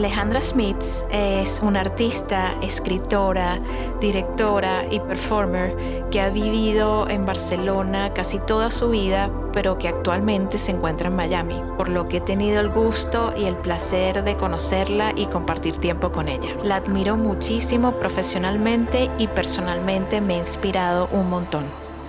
Alejandra 0.00 0.40
Smith 0.40 0.82
es 1.10 1.60
una 1.62 1.80
artista, 1.80 2.54
escritora, 2.62 3.58
directora 4.00 4.86
y 4.90 4.98
performer 4.98 5.76
que 6.10 6.22
ha 6.22 6.30
vivido 6.30 7.06
en 7.10 7.26
Barcelona 7.26 8.14
casi 8.14 8.38
toda 8.38 8.70
su 8.70 8.88
vida, 8.88 9.30
pero 9.52 9.76
que 9.76 9.88
actualmente 9.88 10.56
se 10.56 10.70
encuentra 10.70 11.10
en 11.10 11.16
Miami, 11.16 11.62
por 11.76 11.90
lo 11.90 12.08
que 12.08 12.16
he 12.16 12.20
tenido 12.22 12.60
el 12.60 12.70
gusto 12.70 13.34
y 13.36 13.44
el 13.44 13.56
placer 13.56 14.24
de 14.24 14.36
conocerla 14.38 15.12
y 15.14 15.26
compartir 15.26 15.76
tiempo 15.76 16.12
con 16.12 16.28
ella. 16.28 16.48
La 16.64 16.76
admiro 16.76 17.18
muchísimo 17.18 17.92
profesionalmente 17.92 19.10
y 19.18 19.26
personalmente 19.26 20.22
me 20.22 20.36
ha 20.36 20.38
inspirado 20.38 21.10
un 21.12 21.28
montón. 21.28 21.64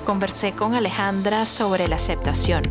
Conversé 0.06 0.54
con 0.54 0.76
Alejandra 0.76 1.46
sobre 1.46 1.90
la 1.90 1.98
aceptación 1.98 2.64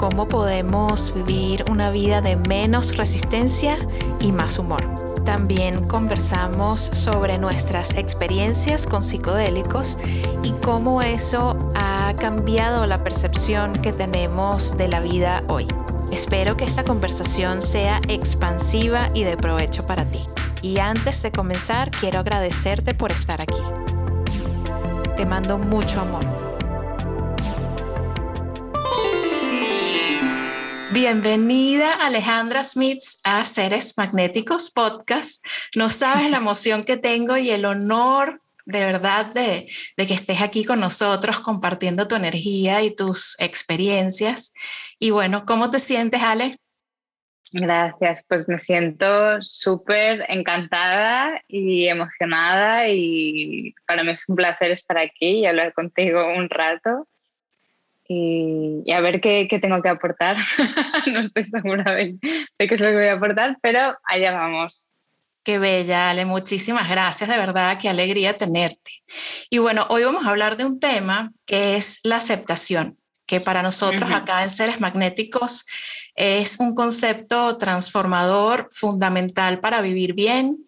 cómo 0.00 0.26
podemos 0.26 1.12
vivir 1.12 1.62
una 1.70 1.90
vida 1.90 2.22
de 2.22 2.36
menos 2.36 2.96
resistencia 2.96 3.76
y 4.18 4.32
más 4.32 4.58
humor. 4.58 4.82
También 5.26 5.86
conversamos 5.88 6.80
sobre 6.80 7.36
nuestras 7.36 7.98
experiencias 7.98 8.86
con 8.86 9.02
psicodélicos 9.02 9.98
y 10.42 10.52
cómo 10.52 11.02
eso 11.02 11.70
ha 11.74 12.14
cambiado 12.18 12.86
la 12.86 13.04
percepción 13.04 13.74
que 13.74 13.92
tenemos 13.92 14.78
de 14.78 14.88
la 14.88 15.00
vida 15.00 15.44
hoy. 15.48 15.68
Espero 16.10 16.56
que 16.56 16.64
esta 16.64 16.82
conversación 16.82 17.60
sea 17.60 18.00
expansiva 18.08 19.10
y 19.12 19.24
de 19.24 19.36
provecho 19.36 19.86
para 19.86 20.06
ti. 20.06 20.20
Y 20.62 20.78
antes 20.78 21.22
de 21.22 21.30
comenzar, 21.30 21.90
quiero 21.90 22.20
agradecerte 22.20 22.94
por 22.94 23.12
estar 23.12 23.42
aquí. 23.42 23.62
Te 25.14 25.26
mando 25.26 25.58
mucho 25.58 26.00
amor. 26.00 26.39
Bienvenida 30.92 31.94
Alejandra 31.94 32.64
Smith 32.64 32.98
a 33.22 33.44
Seres 33.44 33.96
Magnéticos 33.96 34.72
Podcast. 34.72 35.46
No 35.76 35.88
sabes 35.88 36.28
la 36.28 36.38
emoción 36.38 36.84
que 36.84 36.96
tengo 36.96 37.36
y 37.36 37.50
el 37.50 37.64
honor 37.64 38.42
de 38.66 38.80
verdad 38.80 39.26
de, 39.26 39.68
que 39.96 40.14
estés 40.14 40.42
aquí 40.42 40.64
con 40.64 40.80
nosotros 40.80 41.38
compartiendo 41.38 42.08
tu 42.08 42.16
energía 42.16 42.82
y 42.82 42.92
tus 42.92 43.36
experiencias. 43.38 44.52
Y 44.98 45.10
bueno, 45.10 45.44
¿cómo 45.46 45.70
te 45.70 45.78
sientes, 45.78 46.22
Ale? 46.22 46.56
Gracias, 47.52 48.24
pues 48.28 48.48
me 48.48 48.58
siento 48.58 49.40
súper 49.42 50.24
encantada 50.28 51.40
y 51.46 51.86
emocionada 51.86 52.88
y 52.88 53.74
para 53.86 54.02
mí 54.02 54.10
es 54.10 54.28
un 54.28 54.34
placer 54.34 54.72
estar 54.72 54.98
aquí 54.98 55.38
y 55.38 55.46
hablar 55.46 55.72
contigo 55.72 56.26
un 56.36 56.50
rato 56.50 57.06
y, 58.12 58.90
a 58.90 59.00
ver 59.00 59.20
qué, 59.20 59.46
tengo 59.62 59.80
que 59.80 59.88
aportar. 59.88 60.36
no 61.06 61.20
estoy 61.20 61.44
segura 61.44 61.94
de, 61.94 62.18
qué 62.58 62.74
es 62.74 62.80
lo 62.80 62.88
que 62.88 62.94
voy 62.94 63.06
a 63.06 63.12
aportar, 63.12 63.56
pero 63.62 63.96
allá 64.02 64.32
vamos. 64.32 64.88
Qué 65.44 65.60
bella, 65.60 66.10
Ale. 66.10 66.24
Muchísimas 66.24 66.88
gracias, 66.88 67.30
de 67.30 67.36
verdad, 67.36 67.78
qué 67.80 67.88
alegría 67.88 68.36
tenerte. 68.36 68.90
Y 69.48 69.58
bueno, 69.58 69.86
hoy 69.90 70.02
vamos 70.02 70.26
a 70.26 70.30
hablar 70.30 70.56
de 70.56 70.64
un 70.64 70.80
tema 70.80 71.30
que 71.46 71.76
es 71.76 72.00
la 72.02 72.16
aceptación, 72.16 72.98
que 73.26 73.40
para 73.40 73.62
nosotros 73.62 74.10
acá 74.10 74.42
en 74.42 74.48
Seres 74.48 74.80
Magnéticos 74.80 75.64
es 76.16 76.58
un 76.58 76.74
concepto 76.74 77.58
transformador 77.58 78.68
fundamental 78.72 79.60
para 79.60 79.82
vivir 79.82 80.14
bien, 80.14 80.58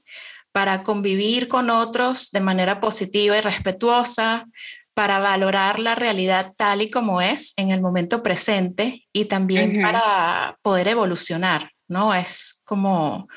para 0.53 0.85
convivir 0.85 1.49
con 1.49 1.71
otros 1.71 2.31
de 2.31 2.41
manera 2.41 2.79
positiva 2.79 3.37
y 3.37 3.41
respetuosa, 3.41 4.47
para 4.95 5.19
valorar 5.19 5.79
la 5.79 5.95
realidad 5.95 6.53
tal 6.57 6.83
y 6.83 6.91
como 6.91 7.21
es 7.21 7.55
en 7.57 7.71
el 7.71 7.81
momento 7.81 8.23
presente 8.23 9.07
y 9.13 9.25
también 9.25 9.81
para 9.83 10.59
poder 10.63 10.89
evolucionar, 10.89 11.71
¿no? 11.89 12.15
Es 12.15 12.61
como 12.65 13.29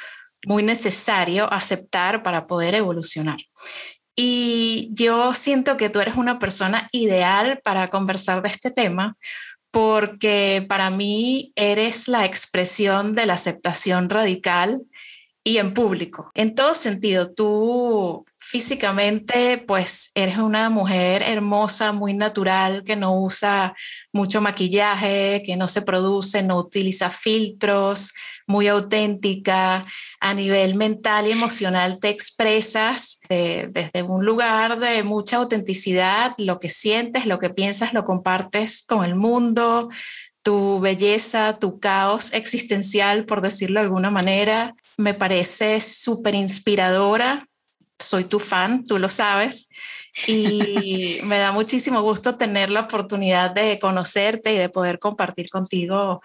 muy 0.45 0.63
necesario 0.63 1.51
aceptar 1.51 2.23
para 2.23 2.45
poder 2.47 2.75
evolucionar. 2.75 3.37
Y 4.15 4.89
yo 4.93 5.33
siento 5.33 5.75
que 5.75 5.89
tú 5.89 5.99
eres 5.99 6.15
una 6.15 6.39
persona 6.39 6.87
ideal 6.91 7.59
para 7.63 7.89
conversar 7.89 8.41
de 8.41 8.49
este 8.49 8.71
tema 8.71 9.17
porque 9.71 10.65
para 10.69 10.89
mí 10.89 11.51
eres 11.55 12.07
la 12.07 12.23
expresión 12.23 13.13
de 13.13 13.25
la 13.25 13.33
aceptación 13.33 14.09
radical 14.09 14.81
y 15.43 15.57
en 15.57 15.73
público. 15.73 16.31
En 16.33 16.55
todo 16.55 16.73
sentido, 16.73 17.33
tú 17.33 18.25
físicamente, 18.47 19.57
pues 19.57 20.11
eres 20.13 20.37
una 20.37 20.69
mujer 20.69 21.23
hermosa, 21.23 21.91
muy 21.93 22.13
natural, 22.13 22.83
que 22.83 22.95
no 22.95 23.19
usa 23.19 23.73
mucho 24.13 24.39
maquillaje, 24.39 25.41
que 25.43 25.55
no 25.55 25.67
se 25.67 25.81
produce, 25.81 26.43
no 26.43 26.57
utiliza 26.57 27.09
filtros, 27.09 28.13
muy 28.45 28.67
auténtica. 28.67 29.81
A 30.19 30.33
nivel 30.35 30.75
mental 30.75 31.25
y 31.25 31.31
emocional 31.31 31.97
te 31.99 32.09
expresas 32.09 33.19
eh, 33.29 33.67
desde 33.71 34.03
un 34.03 34.23
lugar 34.23 34.79
de 34.79 35.01
mucha 35.01 35.37
autenticidad, 35.37 36.35
lo 36.37 36.59
que 36.59 36.69
sientes, 36.69 37.25
lo 37.25 37.39
que 37.39 37.49
piensas, 37.49 37.93
lo 37.93 38.05
compartes 38.05 38.83
con 38.87 39.03
el 39.03 39.15
mundo 39.15 39.89
tu 40.43 40.79
belleza, 40.79 41.57
tu 41.59 41.79
caos 41.79 42.31
existencial, 42.31 43.25
por 43.25 43.41
decirlo 43.41 43.79
de 43.79 43.87
alguna 43.87 44.11
manera. 44.11 44.75
Me 44.95 45.15
parece 45.15 45.81
súper 45.81 46.35
inspiradora 46.35 47.47
soy 47.99 48.25
tu 48.25 48.39
fan, 48.39 48.83
tú 48.83 48.99
lo 48.99 49.09
sabes, 49.09 49.69
y 50.27 51.19
me 51.23 51.37
da 51.39 51.51
muchísimo 51.51 52.01
gusto 52.01 52.37
tener 52.37 52.69
la 52.69 52.81
oportunidad 52.81 53.51
de 53.51 53.79
conocerte 53.79 54.53
y 54.53 54.57
de 54.57 54.69
poder 54.69 54.99
compartir 54.99 55.49
contigo 55.49 56.21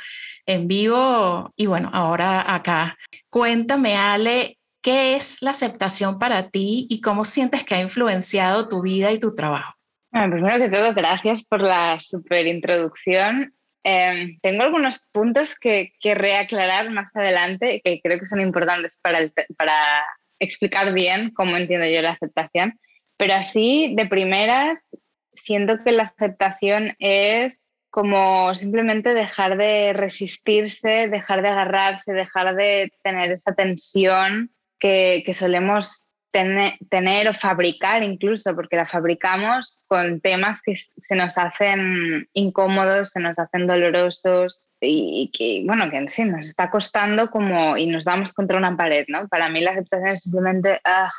en 0.46 0.68
vivo. 0.68 1.52
Y 1.56 1.66
bueno, 1.66 1.90
ahora 1.92 2.54
acá, 2.54 2.96
cuéntame, 3.28 3.96
Ale, 3.96 4.58
¿qué 4.82 5.16
es 5.16 5.42
la 5.42 5.50
aceptación 5.50 6.18
para 6.18 6.50
ti 6.50 6.86
y 6.88 7.00
cómo 7.00 7.24
sientes 7.24 7.64
que 7.64 7.74
ha 7.74 7.80
influenciado 7.80 8.68
tu 8.68 8.82
vida 8.82 9.12
y 9.12 9.18
tu 9.18 9.34
trabajo? 9.34 9.74
Bueno, 10.12 10.32
primero 10.32 10.58
que 10.58 10.68
todo, 10.68 10.92
gracias 10.92 11.44
por 11.44 11.60
la 11.60 11.98
super 12.00 12.46
introducción. 12.46 13.54
Em, 13.82 14.38
tengo 14.42 14.62
algunos 14.62 15.06
puntos 15.10 15.54
que 15.58 15.92
querré 16.00 16.36
aclarar 16.36 16.90
más 16.90 17.14
adelante 17.14 17.80
que 17.82 18.00
creo 18.02 18.18
que 18.18 18.26
son 18.26 18.40
importantes 18.40 18.98
para, 19.02 19.18
el, 19.20 19.32
para 19.56 20.04
explicar 20.40 20.92
bien 20.92 21.30
cómo 21.30 21.56
entiendo 21.56 21.86
yo 21.86 22.02
la 22.02 22.12
aceptación, 22.12 22.78
pero 23.16 23.34
así 23.34 23.94
de 23.96 24.06
primeras 24.06 24.96
siento 25.32 25.84
que 25.84 25.92
la 25.92 26.04
aceptación 26.04 26.96
es 26.98 27.72
como 27.90 28.54
simplemente 28.54 29.14
dejar 29.14 29.56
de 29.56 29.92
resistirse, 29.92 31.08
dejar 31.08 31.42
de 31.42 31.48
agarrarse, 31.48 32.12
dejar 32.12 32.54
de 32.54 32.92
tener 33.02 33.32
esa 33.32 33.54
tensión 33.54 34.50
que, 34.78 35.24
solemos 35.34 36.04
tener, 36.30 37.28
o 37.28 37.34
fabricar 37.34 38.04
incluso, 38.04 38.54
porque 38.54 38.76
la 38.76 38.86
fabricamos 38.86 39.82
con 39.88 40.20
temas 40.20 40.62
que 40.62 40.76
se 40.76 41.16
nos 41.16 41.36
hacen 41.36 42.28
incómodos, 42.32 43.10
se 43.10 43.20
nos 43.20 43.38
hacen 43.38 43.66
dolorosos, 43.66 44.62
y, 44.80 45.30
que, 45.36 45.62
bueno, 45.66 45.90
que 45.90 46.08
sí, 46.10 46.24
nos 46.24 46.48
está 46.48 46.70
costando 46.70 47.30
como 47.30 47.76
y 47.76 47.86
nos 47.86 48.04
damos 48.04 48.32
contra 48.32 48.58
una 48.58 48.76
pared, 48.76 49.04
¿no? 49.08 49.28
Para 49.28 49.48
mí 49.48 49.60
la 49.60 49.72
aceptación 49.72 50.08
es 50.08 50.22
simplemente, 50.22 50.80
ah, 50.84 51.10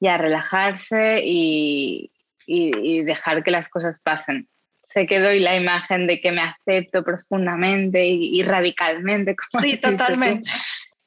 ya, 0.00 0.18
relajarse 0.18 1.22
y, 1.24 2.12
y, 2.46 3.02
dejar 3.02 3.42
que 3.42 3.50
las 3.50 3.68
cosas 3.68 4.00
pasen. 4.00 4.48
Sé 4.88 5.06
que 5.06 5.20
doy 5.20 5.40
la 5.40 5.56
imagen 5.56 6.06
de 6.06 6.20
que 6.20 6.32
me 6.32 6.40
acepto 6.40 7.04
profundamente 7.04 8.06
y, 8.06 8.42
radicalmente. 8.42 9.36
Como 9.36 9.62
sí, 9.62 9.76
totalmente. 9.78 10.50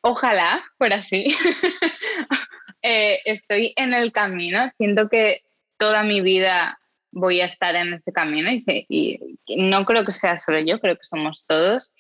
Ojalá 0.02 0.64
fuera 0.78 0.98
así. 0.98 1.36
Eh, 2.84 3.20
estoy 3.26 3.74
en 3.76 3.94
el 3.94 4.12
camino, 4.12 4.68
siento 4.72 5.08
que 5.08 5.42
toda 5.78 6.02
mi 6.02 6.20
vida 6.20 6.80
voy 7.12 7.40
a 7.42 7.46
estar 7.46 7.76
en 7.76 7.94
ese 7.94 8.12
camino 8.12 8.50
y, 8.52 9.31
no 9.58 9.86
creo 9.86 10.06
que 10.06 10.12
sea 10.12 10.38
solo 10.38 10.60
yo, 10.60 10.80
creo 10.80 10.96
que 10.96 11.04
somos 11.04 11.46
todos. 11.48 11.94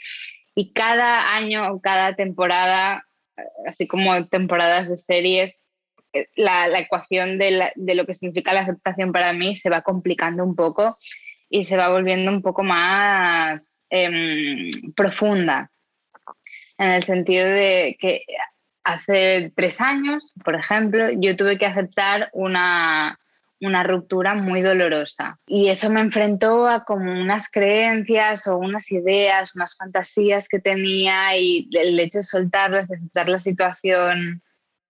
Y 0.55 0.73
cada 0.73 1.35
año 1.35 1.71
o 1.71 1.81
cada 1.81 2.15
temporada, 2.15 3.05
así 3.67 3.87
como 3.87 4.27
temporadas 4.27 4.89
de 4.89 4.97
series, 4.97 5.63
eh, 6.13 6.27
la, 6.35 6.79
ecuación 6.79 7.37
de, 7.37 7.71
lo 7.75 8.05
que 8.05 8.13
significa 8.13 8.53
la 8.53 8.61
aceptación 8.61 9.11
para 9.11 9.33
mí 9.33 9.55
se 9.55 9.69
va 9.69 9.81
complicando 9.81 10.43
un 10.43 10.55
poco 10.55 10.97
y 11.49 11.63
se 11.63 11.77
va 11.77 11.89
volviendo 11.89 12.31
un 12.31 12.41
poco 12.41 12.63
más 12.63 13.83
em, 13.89 14.69
profunda, 14.95 15.71
en 16.77 16.89
el 16.89 17.03
sentido 17.03 17.47
de 17.47 17.97
que 17.99 18.23
hace 18.83 19.51
tres 19.55 19.79
años, 19.79 20.33
por 20.43 20.55
ejemplo, 20.55 21.09
yo 21.11 21.35
tuve 21.37 21.57
que 21.57 21.65
aceptar 21.65 22.29
una, 22.33 23.19
una 23.61 23.83
ruptura 23.83 24.33
muy 24.33 24.61
dolorosa. 24.61 25.39
Y 25.47 25.69
eso 25.69 25.89
me 25.89 26.01
enfrentó 26.01 26.67
a 26.67 26.83
como 26.83 27.11
unas 27.11 27.49
creencias 27.49 28.47
o 28.47 28.57
unas 28.57 28.91
ideas, 28.91 29.55
unas 29.55 29.75
fantasías 29.75 30.47
que 30.47 30.59
tenía 30.59 31.37
y 31.37 31.69
el 31.73 31.99
hecho 31.99 32.19
de 32.19 32.23
soltarlas, 32.23 32.87
de 32.87 32.95
aceptar 32.95 33.29
la 33.29 33.39
situación 33.39 34.41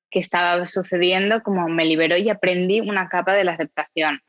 que 0.09 0.19
estaba 0.19 0.65
sucediendo, 0.67 1.43
como 1.43 1.67
me 1.69 1.85
liberó 1.85 2.17
y 2.17 2.29
aprendí 2.29 2.81
una 2.81 3.09
capa 3.09 3.33
de 3.33 3.43
la 3.43 3.53
aceptación. 3.53 4.21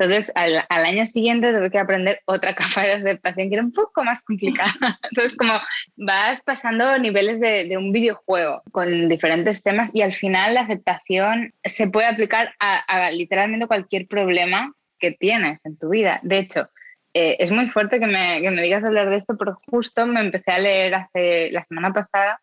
Entonces, 0.00 0.32
al, 0.34 0.64
año 0.70 1.04
siguiente 1.04 1.52
tuve 1.52 1.70
que 1.70 1.78
aprender 1.78 2.20
otra 2.24 2.54
capa 2.56 2.82
de 2.82 2.92
aceptación 2.92 3.50
que 3.50 3.54
era 3.54 3.62
un 3.62 3.72
poco 3.72 4.02
más 4.02 4.22
complicada. 4.22 4.72
Entonces, 5.10 5.36
como 5.36 5.52
vas 5.96 6.40
pasando 6.40 6.98
niveles 6.98 7.38
de, 7.38 7.76
un 7.76 7.92
videojuego 7.92 8.62
con 8.72 9.10
diferentes 9.10 9.62
temas 9.62 9.90
y 9.92 10.00
al 10.00 10.14
final 10.14 10.54
la 10.54 10.62
aceptación 10.62 11.52
se 11.62 11.86
puede 11.86 12.06
aplicar 12.06 12.54
a, 12.58 13.10
literalmente 13.10 13.66
cualquier 13.66 14.06
problema 14.06 14.72
que 14.98 15.12
tienes 15.12 15.66
en 15.66 15.76
tu 15.76 15.90
vida. 15.90 16.18
De 16.22 16.38
hecho, 16.38 16.70
eh, 17.12 17.36
es 17.38 17.52
muy 17.52 17.68
fuerte 17.68 18.00
que 18.00 18.06
me, 18.06 18.40
que 18.40 18.50
me, 18.50 18.62
digas 18.62 18.84
hablar 18.84 19.10
de 19.10 19.16
esto, 19.16 19.36
pero 19.36 19.60
justo 19.70 20.06
me 20.06 20.20
empecé 20.20 20.52
a 20.52 20.58
leer 20.58 20.94
hace 20.94 21.50
la 21.50 21.62
semana 21.62 21.92
pasada 21.92 22.40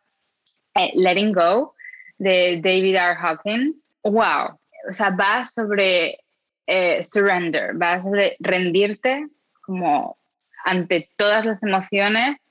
eh, 0.76 0.92
Letting 0.94 1.32
Go 1.34 1.74
de 2.20 2.62
David 2.62 2.96
R. 2.98 3.16
Hawkins. 3.20 3.90
¡Wow! 4.04 4.60
O 4.90 4.94
sea, 4.94 5.10
va 5.10 5.44
sobre 5.46 6.20
eh, 6.68 7.04
surrender, 7.04 7.74
vas 7.76 8.06
a 8.06 8.10
rendirte 8.40 9.28
como 9.62 10.18
ante 10.66 11.10
todas 11.16 11.46
las 11.46 11.64
emociones. 11.64 12.44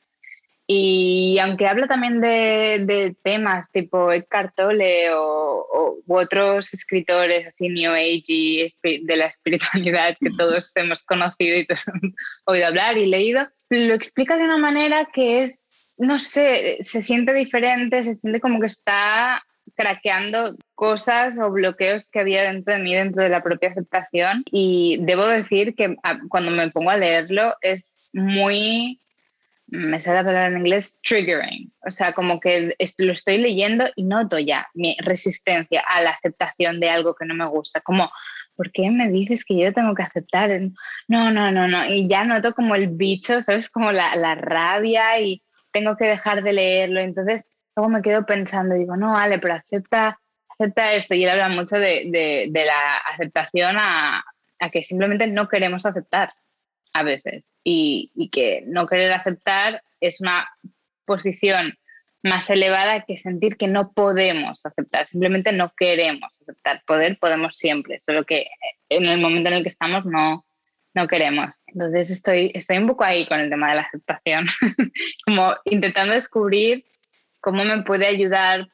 Y 0.66 1.38
aunque 1.38 1.68
habla 1.68 1.86
también 1.86 2.20
de, 2.20 3.14
temas 3.22 3.70
tipo 3.70 4.10
Eckhart 4.10 4.54
Tolle 4.56 5.10
o, 5.12 5.98
u 6.04 6.16
otros 6.16 6.74
escritores 6.74 7.46
así 7.46 7.68
New 7.68 7.92
Age 7.92 8.24
y 8.26 8.68
de 8.82 9.16
la 9.16 9.26
espiritualidad 9.26 10.16
que 10.19 10.30
todos 10.30 10.74
hemos 10.76 11.04
conocido 11.04 11.56
y 11.56 11.66
todos 11.66 11.86
hemos 12.02 12.14
oído 12.46 12.66
hablar 12.66 12.98
y 12.98 13.06
leído, 13.06 13.46
lo 13.70 13.94
explica 13.94 14.36
de 14.36 14.44
una 14.44 14.58
manera 14.58 15.04
que 15.12 15.42
es, 15.42 15.72
no 16.00 16.19
sé, 16.19 16.78
se 16.80 17.00
siente 17.00 17.32
diferente, 17.32 18.02
se 18.02 18.14
siente 18.14 18.40
como 18.40 18.58
que 18.58 18.66
está 18.66 19.44
craqueando 19.76 20.56
cosas 20.75 21.38
o 21.38 21.50
bloqueos 21.50 22.08
que 22.08 22.20
había 22.20 22.43
dentro 22.43 22.75
de 22.75 22.81
mí, 22.81 22.94
dentro 22.94 23.23
de 23.23 23.28
la 23.28 23.43
propia 23.43 23.70
aceptación. 23.70 24.43
Y 24.50 24.99
debo 25.02 25.26
decir 25.26 25.75
que 25.75 25.96
ah, 26.02 26.19
cuando 26.28 26.50
me 26.50 26.70
pongo 26.70 26.90
a 26.90 26.96
leerlo 26.96 27.55
es 27.61 28.00
muy, 28.14 29.00
me 29.67 30.00
sale 30.00 30.17
la 30.17 30.25
palabra 30.25 30.46
en 30.46 30.58
inglés, 30.58 30.99
triggering. 31.02 31.73
O 31.87 31.90
sea, 31.90 32.12
como 32.12 32.40
que 32.40 32.75
lo 32.99 33.12
estoy 33.12 33.38
leyendo 33.38 33.84
y 33.94 34.05
noto 34.05 34.38
ya 34.38 34.67
mi 34.75 34.96
resistencia 35.00 35.84
a 35.87 36.00
la 36.00 36.11
aceptación 36.11 36.81
de 36.81 36.90
algo 36.90 37.14
que 37.14 37.26
no 37.26 37.34
me 37.34 37.46
gusta. 37.46 37.81
Como, 37.81 38.11
¿por 38.56 38.72
qué 38.72 38.90
me 38.90 39.11
dices 39.11 39.44
que 39.44 39.58
yo 39.58 39.75
tengo 39.75 39.94
que 39.94 40.02
aceptar? 40.02 40.50
No, 41.06 41.31
no, 41.31 41.52
no, 41.52 41.69
no. 41.69 41.87
Y 41.87 42.08
ya 42.08 42.25
noto 42.25 42.55
como 42.55 42.75
el 42.75 42.88
bicho, 42.88 43.43
¿sabes? 43.43 43.69
Como 43.69 43.93
la, 43.93 44.17
la 44.17 44.34
rabia 44.34 45.20
y 45.20 45.43
tengo 45.72 45.96
que 45.96 46.06
dejar 46.06 46.43
de 46.43 46.55
leerlo. 46.55 47.00
Entonces, 47.00 47.50
luego 47.76 47.90
me 47.90 48.02
quedo 48.02 48.25
pensando, 48.25 48.75
digo, 48.75 48.96
no, 48.96 49.12
vale, 49.12 49.38
pero 49.38 49.55
acepta, 49.55 50.19
acepta 50.49 50.94
esto. 50.94 51.14
Y 51.14 51.25
él 51.25 51.31
habla 51.31 51.50
mucho 51.50 51.76
de, 51.76 52.50
la 52.52 52.96
aceptación 53.12 53.76
a, 53.78 54.25
que 54.73 54.82
simplemente 54.82 55.26
no 55.26 55.49
queremos 55.49 55.84
aceptar 55.84 56.32
a 56.94 57.02
veces. 57.02 57.52
Y, 57.62 58.31
que 58.32 58.64
no 58.67 58.87
querer 58.87 59.12
aceptar 59.12 59.82
es 60.00 60.20
una 60.20 60.49
posición 61.05 61.75
más 62.23 62.50
elevada 62.50 63.05
que 63.05 63.17
sentir 63.17 63.56
que 63.56 63.69
no 63.69 63.93
podemos 63.93 64.67
aceptar, 64.67 65.06
simplemente 65.06 65.52
no 65.52 65.72
queremos 65.76 66.40
aceptar. 66.43 66.82
Poder 66.87 67.19
podemos 67.19 67.56
siempre, 67.56 68.00
solo 68.00 68.25
que 68.25 68.49
en 68.88 69.05
el 69.05 69.20
momento 69.20 69.49
en 69.49 69.56
el 69.56 69.62
que 69.62 69.69
estamos 69.69 70.06
no, 70.06 70.44
no 70.94 71.06
queremos. 71.06 71.62
Entonces 71.69 72.11
estoy, 72.11 72.50
estoy 72.55 72.79
un 72.79 72.88
poco 72.88 73.05
ahí 73.05 73.26
con 73.26 73.38
el 73.38 73.49
tema 73.49 73.69
de 73.69 73.76
la 73.76 73.82
aceptación, 73.82 74.46
como 75.25 75.55
intentando 75.67 76.14
descubrir 76.14 76.84
cómo 77.46 77.62
me 77.62 77.84
puede 77.84 78.08
ayudar 78.08 78.66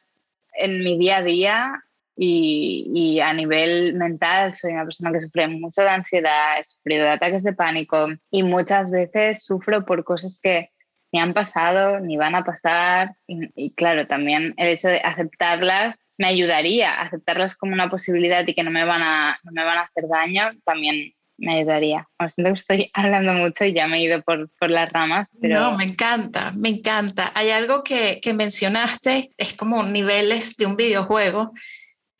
en 0.54 0.82
mi 0.82 0.96
día 0.96 1.18
a 1.18 1.22
día 1.22 1.84
y, 2.16 3.20
a 3.20 3.34
nivel 3.34 3.92
mental. 3.92 4.54
Soy 4.54 4.72
una 4.72 4.84
persona 4.84 5.12
que 5.12 5.20
sufre 5.20 5.46
mucho 5.46 5.82
de 5.82 5.90
ansiedad, 5.90 6.58
he 6.58 6.64
sufrido 6.64 7.04
de 7.04 7.10
ataques 7.10 7.42
de 7.42 7.52
pánico 7.52 8.08
y 8.30 8.42
muchas 8.42 8.90
veces 8.90 9.44
sufro 9.44 9.84
por 9.84 10.04
cosas 10.04 10.40
que 10.42 10.70
ni 11.12 11.20
han 11.20 11.34
pasado 11.34 12.00
ni 12.00 12.16
van 12.16 12.34
a 12.34 12.44
pasar. 12.44 13.14
Y, 13.26 13.74
claro, 13.74 14.06
también 14.06 14.54
el 14.56 14.68
hecho 14.68 14.88
de 14.88 15.02
aceptarlas 15.04 16.06
me 16.16 16.28
ayudaría, 16.28 16.98
aceptarlas 16.98 17.58
como 17.58 17.74
una 17.74 17.90
posibilidad 17.90 18.42
y 18.46 18.54
que 18.54 18.64
no 18.64 18.70
me 18.70 18.86
van 18.86 19.02
a, 19.02 19.38
no 19.42 19.52
me 19.52 19.64
van 19.64 19.76
a 19.76 19.82
hacer 19.82 20.08
daño, 20.08 20.50
también 20.64 21.12
me 21.42 21.58
ayudaría. 21.58 22.08
Me 22.18 22.28
siento 22.28 22.50
que 22.50 22.58
estoy 22.58 22.90
hablando 22.94 23.34
mucho 23.34 23.64
y 23.64 23.74
ya 23.74 23.86
me 23.88 23.98
he 23.98 24.02
ido 24.04 24.22
por, 24.22 24.48
por 24.58 24.70
las 24.70 24.90
ramas. 24.90 25.28
Pero... 25.40 25.60
No, 25.60 25.76
me 25.76 25.84
encanta, 25.84 26.52
me 26.56 26.70
encanta. 26.70 27.32
Hay 27.34 27.50
algo 27.50 27.82
que, 27.82 28.20
que 28.22 28.32
mencionaste, 28.32 29.30
es 29.36 29.54
como 29.54 29.82
niveles 29.82 30.56
de 30.56 30.66
un 30.66 30.76
videojuego. 30.76 31.52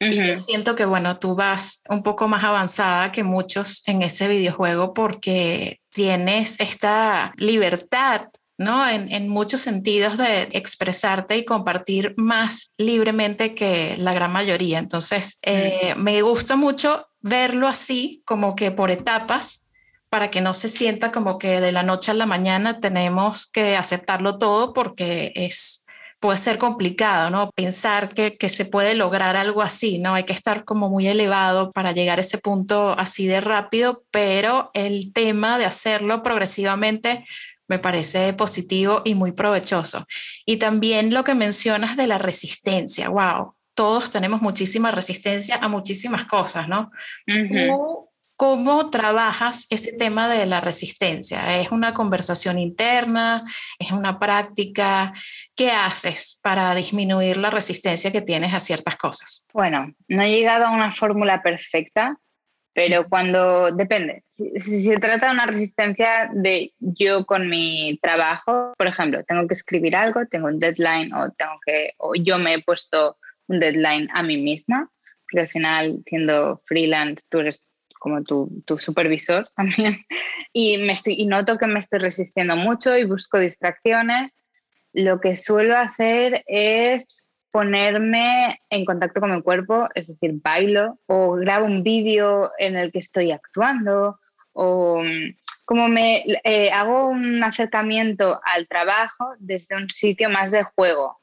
Y 0.00 0.16
yo 0.16 0.34
siento 0.34 0.74
que, 0.74 0.84
bueno, 0.84 1.20
tú 1.20 1.36
vas 1.36 1.80
un 1.88 2.02
poco 2.02 2.26
más 2.26 2.42
avanzada 2.42 3.12
que 3.12 3.22
muchos 3.22 3.86
en 3.86 4.02
ese 4.02 4.26
videojuego 4.26 4.94
porque 4.94 5.80
tienes 5.90 6.58
esta 6.58 7.32
libertad 7.36 8.22
¿no? 8.58 8.88
En, 8.88 9.10
en, 9.12 9.28
muchos 9.28 9.60
sentidos 9.60 10.16
de 10.18 10.48
expresarte 10.52 11.36
y 11.36 11.44
compartir 11.44 12.14
más 12.16 12.70
libremente 12.76 13.54
que 13.54 13.96
la 13.98 14.12
gran 14.12 14.32
mayoría. 14.32 14.78
Entonces, 14.78 15.38
eh, 15.42 15.94
me 15.96 16.22
gusta 16.22 16.54
mucho 16.54 17.06
verlo 17.22 17.69
así, 17.69 18.22
como 18.24 18.54
que 18.56 18.70
por 18.70 18.90
etapas, 18.90 19.69
para 20.08 20.30
que 20.30 20.40
no 20.42 20.52
se 20.52 20.69
sienta 20.69 21.10
como 21.10 21.38
que 21.38 21.60
de 21.60 21.72
la 21.72 21.82
noche 21.82 22.10
a 22.10 22.14
la 22.14 22.26
mañana 22.26 22.80
tenemos 22.80 23.46
que 23.46 23.76
aceptarlo 23.76 24.38
todo 24.38 24.74
porque 24.74 25.32
es 25.34 25.82
puede 26.20 26.38
ser 26.38 26.56
complicado, 26.56 27.30
¿no? 27.30 27.50
Pensar 27.50 28.14
que, 28.14 28.36
que, 28.36 28.48
se 28.48 28.64
puede 28.64 28.94
lograr 28.94 29.36
algo 29.36 29.60
así, 29.60 29.98
¿no? 29.98 30.14
Hay 30.14 30.22
que 30.22 30.32
estar 30.32 30.64
como 30.64 30.88
muy 30.88 31.08
elevado 31.08 31.70
para 31.72 31.90
llegar 31.90 32.19
a 32.19 32.20
ese 32.20 32.38
punto 32.38 32.94
así 32.96 33.26
de 33.26 33.40
rápido, 33.40 34.04
pero 34.12 34.70
el 34.72 35.12
tema 35.12 35.58
de 35.58 35.64
hacerlo 35.64 36.22
progresivamente 36.22 37.25
me 37.66 37.80
parece 37.80 38.32
positivo 38.34 39.02
y 39.04 39.16
muy 39.16 39.32
provechoso. 39.32 40.06
Y 40.46 40.58
también 40.58 41.12
lo 41.12 41.25
que 41.25 41.34
mencionas 41.34 41.96
de 41.96 42.06
la 42.06 42.18
resistencia, 42.18 43.08
wow, 43.08 43.54
todos 43.75 44.11
tenemos 44.11 44.43
muchísima 44.43 44.91
resistencia 44.91 45.57
a 45.57 45.69
muchísimas 45.69 46.25
cosas, 46.25 46.69
¿no? 46.69 46.91
¿Cómo, 48.37 48.91
trabajas 48.91 49.69
ese 49.71 49.93
tema 49.93 50.29
de 50.29 50.47
la 50.47 50.61
resistencia? 50.61 51.61
¿Es 51.61 51.71
una 51.71 51.95
conversación 51.95 52.59
interna? 52.59 53.45
¿Es 53.79 53.93
una 53.93 54.19
práctica? 54.19 55.12
¿Qué 55.55 55.71
haces 55.71 56.41
para 56.43 56.75
disminuir 56.75 57.37
la 57.37 57.50
resistencia 57.50 58.11
que 58.11 58.21
tienes 58.21 58.52
a 58.52 58.59
ciertas 58.59 58.97
cosas? 58.97 59.47
Bueno, 59.52 59.95
no 60.09 60.23
he 60.23 60.31
llegado 60.31 60.67
a 60.67 60.73
una 60.73 60.91
fórmula 60.91 61.41
perfecta, 61.41 62.19
pero 62.75 63.09
cuando 63.09 63.71
depende, 63.71 64.25
si, 64.29 64.50
se 64.59 64.97
trata 64.97 65.26
de 65.26 65.33
una 65.33 65.47
resistencia 65.47 66.29
de 66.33 66.73
yo 66.81 67.25
con 67.26 67.49
mi 67.49 67.99
trabajo, 68.02 68.73
por 68.76 68.88
ejemplo, 68.88 69.23
tengo 69.25 69.47
que 69.47 69.55
escribir 69.55 69.95
algo, 69.95 70.26
tengo 70.26 70.49
un 70.49 70.59
deadline 70.59 71.12
o 71.14 71.31
tengo 71.31 71.55
que 71.64 71.93
o 71.99 72.14
yo 72.17 72.38
me 72.38 72.55
he 72.55 72.62
puesto 72.62 73.19
un 73.52 73.61
deadline 73.61 74.09
a 74.12 74.23
mí 74.23 74.37
misma, 74.37 74.90
porque 75.25 75.40
al 75.40 75.49
final 75.49 76.02
siendo 76.06 76.56
freelance 76.56 77.25
tú 77.28 77.40
eres 77.40 77.66
como 77.99 78.23
tu, 78.25 78.62
tu 78.66 78.78
supervisor 78.78 79.49
también 79.56 80.04
y 80.52 80.78
me 80.78 80.92
estoy 80.92 81.14
y 81.18 81.26
noto 81.26 81.56
que 81.59 81.66
me 81.66 81.78
estoy 81.78 82.00
resistiendo 82.00 82.56
mucho 82.56 82.97
y 82.97 83.04
busco 83.04 83.38
distracciones. 83.38 84.32
Lo 84.92 85.21
que 85.21 85.37
suelo 85.37 85.76
hacer 85.78 86.42
es 86.47 87.26
ponerme 87.50 88.61
en 88.71 88.85
contacto 88.85 89.21
con 89.21 89.35
mi 89.35 89.42
cuerpo, 89.42 89.88
es 89.94 90.09
decir, 90.09 90.32
bailo 90.35 90.99
o 91.06 91.32
grabo 91.32 91.66
un 91.66 91.82
vídeo 91.82 92.50
en 92.59 92.76
el 92.76 92.90
que 92.90 92.99
estoy 92.99 93.30
actuando 93.30 94.18
o 94.52 95.02
mm, 95.02 95.37
como 95.64 95.88
me 95.88 96.25
eh, 96.44 96.71
hago 96.71 97.09
un 97.09 97.42
acercamiento 97.42 98.40
al 98.44 98.66
trabajo 98.68 99.32
desde 99.38 99.76
un 99.76 99.88
sitio 99.88 100.28
más 100.28 100.50
de 100.50 100.64
juego, 100.64 101.22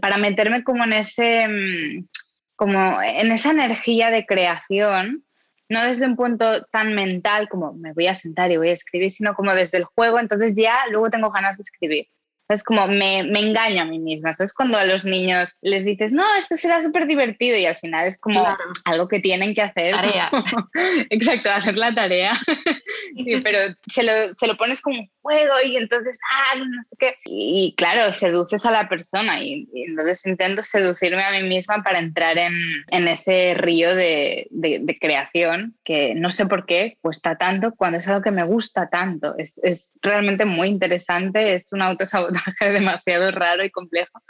para 0.00 0.18
meterme 0.18 0.64
como 0.64 0.84
en 0.84 0.92
ese 0.92 1.48
mm, 1.48 2.08
como 2.56 3.00
en 3.00 3.32
esa 3.32 3.52
energía 3.52 4.10
de 4.10 4.26
creación, 4.26 5.24
no 5.70 5.82
desde 5.84 6.06
un 6.06 6.16
punto 6.16 6.62
tan 6.66 6.94
mental 6.94 7.48
como 7.48 7.72
me 7.72 7.94
voy 7.94 8.06
a 8.06 8.14
sentar 8.14 8.50
y 8.50 8.58
voy 8.58 8.68
a 8.68 8.74
escribir, 8.74 9.10
sino 9.12 9.34
como 9.34 9.54
desde 9.54 9.78
el 9.78 9.84
juego, 9.84 10.18
entonces 10.18 10.54
ya 10.56 10.76
luego 10.90 11.08
tengo 11.08 11.30
ganas 11.30 11.56
de 11.56 11.62
escribir. 11.62 12.06
Es 12.50 12.64
como 12.64 12.88
me, 12.88 13.22
me, 13.22 13.38
engaño 13.38 13.82
a 13.82 13.84
mí 13.84 14.00
misma. 14.00 14.30
Es 14.30 14.52
cuando 14.52 14.76
a 14.76 14.84
los 14.84 15.04
niños 15.04 15.56
les 15.62 15.84
dices, 15.84 16.10
no, 16.10 16.24
esto 16.36 16.56
será 16.56 16.82
súper 16.82 17.06
divertido 17.06 17.56
y 17.56 17.64
al 17.64 17.76
final 17.76 18.08
es 18.08 18.18
como 18.18 18.44
algo 18.84 19.06
que 19.06 19.20
tienen 19.20 19.54
que 19.54 19.62
hacer. 19.62 19.94
Tarea. 19.94 20.30
Exacto, 21.10 21.48
hacer 21.50 21.78
la 21.78 21.94
tarea. 21.94 22.32
pero 23.44 23.74
se 23.88 24.02
lo, 24.02 24.34
se 24.34 24.46
lo, 24.46 24.56
pones 24.56 24.80
como 24.80 25.00
un 25.00 25.10
juego 25.22 25.54
y 25.64 25.76
entonces, 25.76 26.18
ah, 26.32 26.56
no 26.56 26.82
sé 26.82 26.96
qué. 26.98 27.14
Y, 27.24 27.74
claro, 27.76 28.12
seduces 28.12 28.64
a 28.66 28.70
la 28.70 28.88
persona 28.88 29.42
y, 29.42 29.68
entonces 29.74 30.24
intento 30.26 30.62
seducirme 30.62 31.22
a 31.22 31.32
mí 31.32 31.42
misma 31.42 31.82
para 31.82 31.98
entrar 31.98 32.38
en, 32.38 32.54
en 32.88 33.08
ese 33.08 33.54
río 33.56 33.94
de, 33.94 34.46
de, 34.50 34.98
creación 35.00 35.76
que 35.84 36.14
no 36.14 36.30
sé 36.30 36.46
por 36.46 36.66
qué 36.66 36.98
cuesta 37.00 37.36
tanto 37.36 37.74
cuando 37.74 37.98
es 37.98 38.08
algo 38.08 38.22
que 38.22 38.30
me 38.30 38.44
gusta 38.44 38.88
tanto. 38.88 39.34
Es, 39.38 39.58
es 39.62 39.92
realmente 40.02 40.44
muy 40.44 40.68
interesante, 40.68 41.54
es 41.54 41.72
un 41.72 41.82
autosabotaje 41.82 42.70
demasiado 42.70 43.30
raro 43.30 43.64
y 43.64 43.70
complejo 43.70 44.20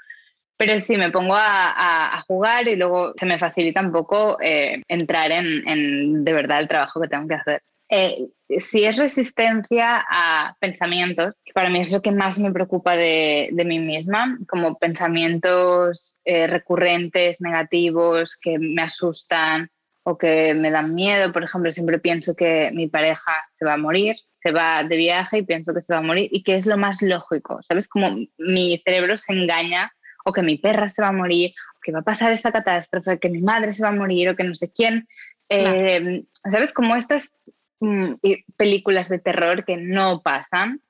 pero 0.61 0.79
sí, 0.79 0.99
me 0.99 1.11
pongo 1.11 1.35
a, 1.35 2.23
jugar 2.27 2.69
y 2.69 2.77
luego 2.77 3.15
se 3.17 3.25
me 3.25 3.39
facilita 3.39 3.81
un 3.81 3.93
poco 3.93 4.37
eh, 4.43 4.83
entrar 4.89 5.33
en, 5.33 6.23
de 6.23 6.33
verdad 6.35 6.61
el 6.61 6.69
trabajo 6.69 7.01
que 7.01 7.09
tengo 7.09 7.27
que 7.27 7.35
hacer. 7.35 7.63
Eh, 7.93 8.29
si 8.61 8.85
es 8.85 8.97
resistencia 8.97 10.05
a 10.09 10.57
pensamientos, 10.61 11.43
que 11.45 11.53
para 11.53 11.71
mí 11.71 11.81
es 11.81 11.93
lo 11.93 12.01
que 12.01 12.13
más 12.13 12.39
me 12.39 12.53
preocupa 12.53 12.97
de, 12.97 13.51
mí 13.53 13.81
misma, 13.81 14.39
como 14.49 14.79
pensamientos 14.79 16.19
eh, 16.25 16.47
recurrentes, 16.47 17.41
negativos, 17.41 18.37
que 18.37 18.59
me 18.61 18.83
asustan 18.83 19.71
o 20.05 20.17
que 20.17 20.55
me 20.55 20.71
dan 20.71 20.95
miedo. 20.95 21.33
Por 21.33 21.43
ejemplo, 21.43 21.73
siempre 21.73 21.99
pienso 21.99 22.37
que 22.37 22.71
mi 22.73 22.87
pareja 22.87 23.33
se 23.51 23.65
va 23.65 23.75
a 23.75 23.77
morir, 23.77 24.17
se 24.35 24.53
va 24.53 24.85
de 24.85 24.97
viaje 24.97 25.39
y 25.39 25.43
pienso 25.43 25.75
que 25.75 25.81
se 25.81 25.93
va 25.93 25.99
a 25.99 26.03
morir 26.03 26.29
y 26.33 26.45
que 26.45 26.55
es 26.55 26.67
lo 26.67 26.77
más 26.77 27.03
lógico, 27.03 27.61
¿sabes? 27.63 27.89
Como 27.89 28.19
mi 28.39 28.81
cerebro 28.85 29.17
se 29.17 29.33
engaña 29.33 29.93
o 30.25 30.33
que 30.33 30.43
mi 30.43 30.59
perra 30.59 30.89
se 30.89 31.03
va 31.03 31.09
a 31.09 31.13
morir, 31.13 31.53
o 31.77 31.81
que 31.83 31.93
va 31.93 32.01
a 32.01 32.03
pasar 32.03 32.31
esta 32.31 32.53
catástrofe, 32.53 33.19
que 33.19 33.31
mi 33.31 33.41
madre 33.41 33.73
se 33.73 33.83
va 33.83 33.89
a 33.89 33.93
morir, 33.93 34.29
o 34.29 34.37
que 34.37 34.45
no 34.45 34.55
sé 34.55 34.71
quién. 34.71 35.09
Eh, 35.49 36.25
¿Sabes? 36.49 36.73
Como 36.73 36.95
estas 36.95 37.35
mm, 37.81 38.15
películas 38.57 39.09
de 39.09 39.19
terror 39.19 39.65
que 39.65 39.77
no 39.77 40.23
pasan. 40.23 40.81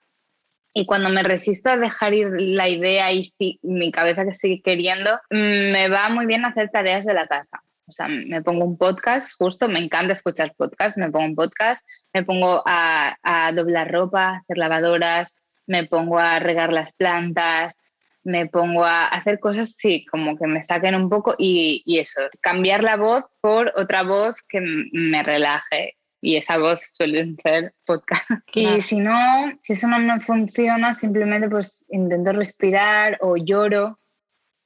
Y 0.73 0.87
cuando 0.87 1.11
me 1.11 1.23
resisto 1.23 1.70
a 1.70 1.76
dejar 1.76 2.14
ir 2.14 2.28
la 2.38 2.68
idea 2.68 3.11
y 3.12 3.25
si, 3.25 3.59
mi 3.62 3.90
cabeza 3.90 4.25
que 4.25 4.35
sigue 4.35 4.62
queriendo, 4.62 5.14
mm, 5.30 5.73
me 5.73 5.88
va 5.88 6.09
muy 6.11 6.26
bien 6.26 6.44
hacer 6.44 6.70
tareas 6.70 7.04
de 7.04 7.14
la 7.14 7.26
casa. 7.26 7.62
O 7.87 7.92
sea, 7.92 8.06
me 8.06 8.40
pongo 8.42 8.64
un 8.64 8.78
podcast, 8.78 9.32
justo, 9.37 9.68
me 9.68 9.80
encanta 9.80 10.12
escuchar 10.12 10.54
podcasts, 10.56 10.97
me 10.97 11.11
pongo 11.11 11.26
un 11.26 11.35
podcast, 11.35 11.85
me 12.12 12.23
pongo 12.23 12.62
a, 12.64 13.16
a 13.23 13.52
doblar 13.52 13.90
ropa, 13.90 14.37
hacer 14.37 14.59
lavadoras, 14.59 15.35
me 15.66 15.85
pongo 15.85 16.18
a 16.18 16.38
regar 16.38 16.73
las 16.73 16.94
plantas, 16.94 17.80
me 18.23 18.47
pongo 18.47 18.85
a 18.85 19.06
hacer 19.06 19.40
cosas, 19.40 19.75
sí, 19.76 20.04
como 20.06 20.37
que 20.37 20.47
me 20.47 20.62
saquen 20.62 20.94
un 20.94 21.09
poco 21.09 21.35
y, 21.38 21.82
eso, 21.99 22.20
cambiar 22.40 22.82
la 22.82 22.97
voz 22.97 23.25
por 23.40 23.73
otra 23.76 24.02
voz 24.02 24.37
que 24.49 24.61
me 24.61 25.23
relaje. 25.23 25.97
Y 26.23 26.37
esa 26.37 26.59
voz 26.59 26.81
suele 26.93 27.35
ser 27.43 27.73
podcast. 27.85 28.25
Y 28.55 28.83
si 28.83 28.97
no, 28.97 29.17
si 29.62 29.73
eso 29.73 29.89
no 29.89 29.99
me 29.99 30.21
funciona, 30.21 30.93
simplemente 30.95 31.49
pues 31.49 31.85
intento 31.89 32.33
respirar 32.33 33.19
o 33.21 33.37
lloro, 33.37 33.99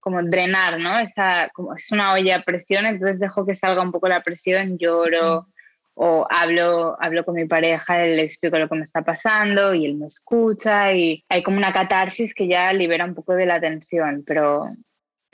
como 0.01 0.23
drenar, 0.23 0.81
¿no? 0.81 0.99
Esa, 0.99 1.49
como 1.55 1.75
es 1.75 1.91
una 1.91 2.13
olla 2.13 2.37
a 2.37 2.43
presión, 2.43 2.85
entonces 2.85 3.19
dejo 3.19 3.47
que 3.47 3.55
salga 3.55 3.83
un 3.83 3.93
poco 3.93 4.09
la 4.09 4.23
presión, 4.23 4.77
lloro 4.79 5.49
o 5.95 6.27
hablo, 6.29 6.97
hablo 7.01 7.25
con 7.25 7.37
mi 7.37 7.47
pareja, 7.47 7.99
le 7.99 8.23
explico 8.23 8.59
lo 8.59 8.69
que 8.69 8.75
me 8.75 8.85
está 8.85 9.03
pasando 9.03 9.75
y 9.75 9.87
él 9.87 9.95
me 9.95 10.07
escucha 10.07 10.93
y 10.93 11.25
hay 11.29 11.43
como 11.43 11.57
una 11.57 11.73
catarsis 11.73 12.35
que 12.35 12.49
ya 12.49 12.73
libera 12.73 13.05
un 13.05 13.15
poco 13.15 13.35
de 13.35 13.47
la 13.47 13.61
tensión, 13.61 14.25
pero 14.27 14.67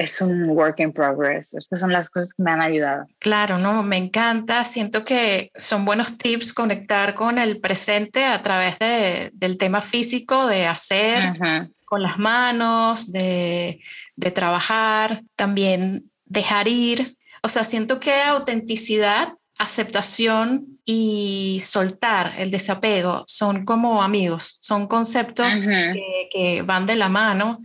es 0.01 0.23
un 0.23 0.49
work 0.49 0.81
in 0.81 0.93
progress. 0.93 1.53
Estas 1.53 1.81
son 1.81 1.93
las 1.93 2.09
cosas 2.09 2.33
que 2.33 2.43
me 2.43 2.51
han 2.51 2.63
ayudado. 2.63 3.07
Claro, 3.19 3.59
no, 3.59 3.83
me 3.83 3.99
encanta. 3.99 4.65
Siento 4.65 5.05
que 5.05 5.51
son 5.57 5.85
buenos 5.85 6.17
tips 6.17 6.55
conectar 6.55 7.15
con 7.15 7.39
el 7.39 7.61
presente 7.61 8.25
a 8.25 8.43
través 8.43 8.79
de, 8.79 9.31
del 9.35 9.59
tema 9.59 9.83
físico, 9.83 10.47
de 10.47 10.67
hacer 10.67 11.39
con 11.85 12.03
las 12.03 12.19
manos, 12.19 13.13
de, 13.13 13.81
de 14.17 14.31
trabajar, 14.31 15.23
también 15.37 16.11
dejar 16.25 16.67
ir. 16.67 17.15
O 17.43 17.49
sea, 17.51 17.65
siento 17.65 18.01
que 18.01 18.23
autenticidad 18.23 19.35
aceptación 19.59 20.81
y 20.87 21.61
soltar 21.63 22.35
el 22.39 22.51
desapego 22.51 23.25
son 23.27 23.67
como 23.67 24.03
amigos, 24.03 24.57
son 24.63 24.87
conceptos 24.87 25.67
que, 26.33 26.63
van 26.65 26.87
de 26.87 26.97
la 26.97 27.11
mano 27.11 27.61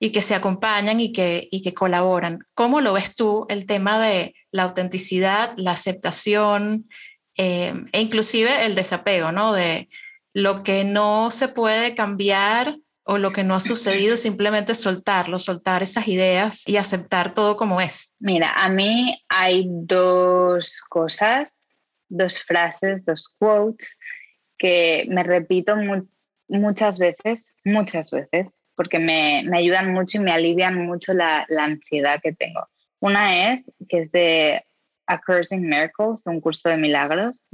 y 0.00 0.10
que 0.10 0.20
se 0.20 0.34
acompañan 0.34 1.00
y 1.00 1.12
que, 1.12 1.48
y 1.50 1.62
que 1.62 1.74
colaboran. 1.74 2.40
¿Cómo 2.54 2.80
lo 2.80 2.92
ves 2.92 3.14
tú 3.14 3.46
el 3.48 3.66
tema 3.66 4.00
de 4.00 4.34
la 4.50 4.64
autenticidad, 4.64 5.54
la 5.56 5.72
aceptación 5.72 6.88
eh, 7.36 7.72
e 7.92 8.00
inclusive 8.00 8.64
el 8.64 8.74
desapego, 8.74 9.32
¿no? 9.32 9.52
De 9.52 9.88
lo 10.32 10.62
que 10.62 10.84
no 10.84 11.30
se 11.30 11.48
puede 11.48 11.94
cambiar 11.94 12.76
o 13.04 13.18
lo 13.18 13.32
que 13.32 13.42
no 13.42 13.54
ha 13.54 13.60
sucedido, 13.60 14.16
simplemente 14.16 14.74
soltarlo, 14.74 15.38
soltar 15.38 15.82
esas 15.82 16.06
ideas 16.08 16.62
y 16.68 16.76
aceptar 16.76 17.34
todo 17.34 17.56
como 17.56 17.80
es. 17.80 18.14
Mira, 18.18 18.52
a 18.52 18.68
mí 18.68 19.20
hay 19.28 19.66
dos 19.68 20.80
cosas, 20.88 21.64
dos 22.08 22.42
frases, 22.42 23.04
dos 23.04 23.34
quotes 23.38 23.98
que 24.58 25.06
me 25.08 25.22
repito 25.22 25.74
muchas 26.48 26.98
veces, 26.98 27.54
muchas 27.64 28.10
veces, 28.10 28.56
porque 28.78 29.00
me, 29.00 29.44
ayudan 29.52 29.92
mucho 29.92 30.18
y 30.18 30.20
me 30.20 30.30
alivian 30.30 30.86
mucho 30.86 31.12
la, 31.12 31.44
ansiedad 31.58 32.20
que 32.22 32.32
tengo. 32.32 32.68
Una 33.00 33.52
es, 33.52 33.72
que 33.88 33.98
es 33.98 34.12
de 34.12 34.64
A 35.08 35.20
Curse 35.20 35.56
in 35.56 35.68
Miracles, 35.68 36.22
un 36.26 36.40
curso 36.40 36.68
de 36.68 36.76
milagros, 36.76 37.48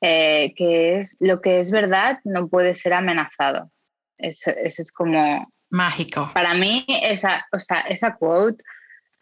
eh, 0.00 0.54
que 0.56 0.96
es 0.96 1.18
lo 1.20 1.42
que 1.42 1.58
es 1.58 1.70
verdad 1.70 2.20
no 2.24 2.48
puede 2.48 2.74
ser 2.74 2.94
amenazado. 2.94 3.70
Eso, 4.16 4.50
es 4.50 4.90
como... 4.90 5.52
Mágico. 5.68 6.30
Para 6.32 6.54
mí, 6.54 6.86
esa, 7.02 7.46
o 7.52 7.60
sea, 7.60 7.80
esa 7.80 8.16
quote... 8.16 8.64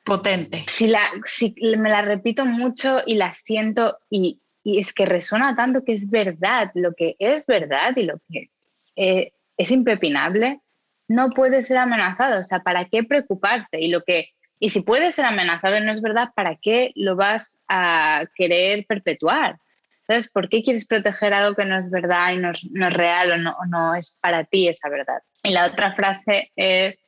Potente. 0.04 0.64
Si, 0.68 0.86
la, 0.86 1.00
si 1.24 1.56
me 1.76 1.90
la 1.90 2.02
repito 2.02 2.46
mucho 2.46 2.98
y 3.04 3.16
la 3.16 3.32
siento 3.32 3.98
y, 4.08 4.40
y 4.62 4.78
es 4.78 4.92
que 4.92 5.06
resuena 5.06 5.56
tanto 5.56 5.82
que 5.82 5.94
es 5.94 6.08
verdad, 6.08 6.70
lo 6.74 6.94
que 6.94 7.16
es 7.18 7.48
verdad 7.48 7.96
y 7.96 8.04
lo 8.04 8.20
que 8.30 8.50
eh, 8.94 9.32
es 9.56 9.72
impepinable, 9.72 10.60
no 11.08 11.30
puede 11.30 11.62
ser 11.62 11.78
amenazado. 11.78 12.40
O 12.40 12.44
sea, 12.44 12.60
¿para 12.60 12.86
qué 12.86 13.04
preocuparse? 13.04 13.80
Y 13.80 13.88
lo 13.88 14.02
que 14.02 14.30
y 14.58 14.70
si 14.70 14.80
puede 14.80 15.10
ser 15.10 15.26
amenazado 15.26 15.76
y 15.76 15.82
no 15.82 15.92
es 15.92 16.00
verdad, 16.00 16.30
¿para 16.34 16.56
qué 16.56 16.92
lo 16.94 17.14
vas 17.14 17.58
a 17.68 18.24
querer 18.34 18.86
perpetuar? 18.86 19.58
Entonces, 20.00 20.30
¿por 20.30 20.48
qué 20.48 20.62
quieres 20.62 20.86
proteger 20.86 21.34
algo 21.34 21.56
que 21.56 21.64
no 21.64 21.76
es 21.76 21.90
verdad 21.90 22.32
y 22.32 22.38
no 22.38 22.52
es, 22.52 22.94
real 22.94 23.32
o 23.32 23.36
no, 23.38 23.56
no, 23.68 23.94
es 23.94 24.18
para 24.20 24.44
ti 24.44 24.68
esa 24.68 24.88
verdad? 24.88 25.20
Y 25.42 25.50
la 25.50 25.66
otra 25.66 25.92
frase 25.92 26.52
es, 26.56 27.04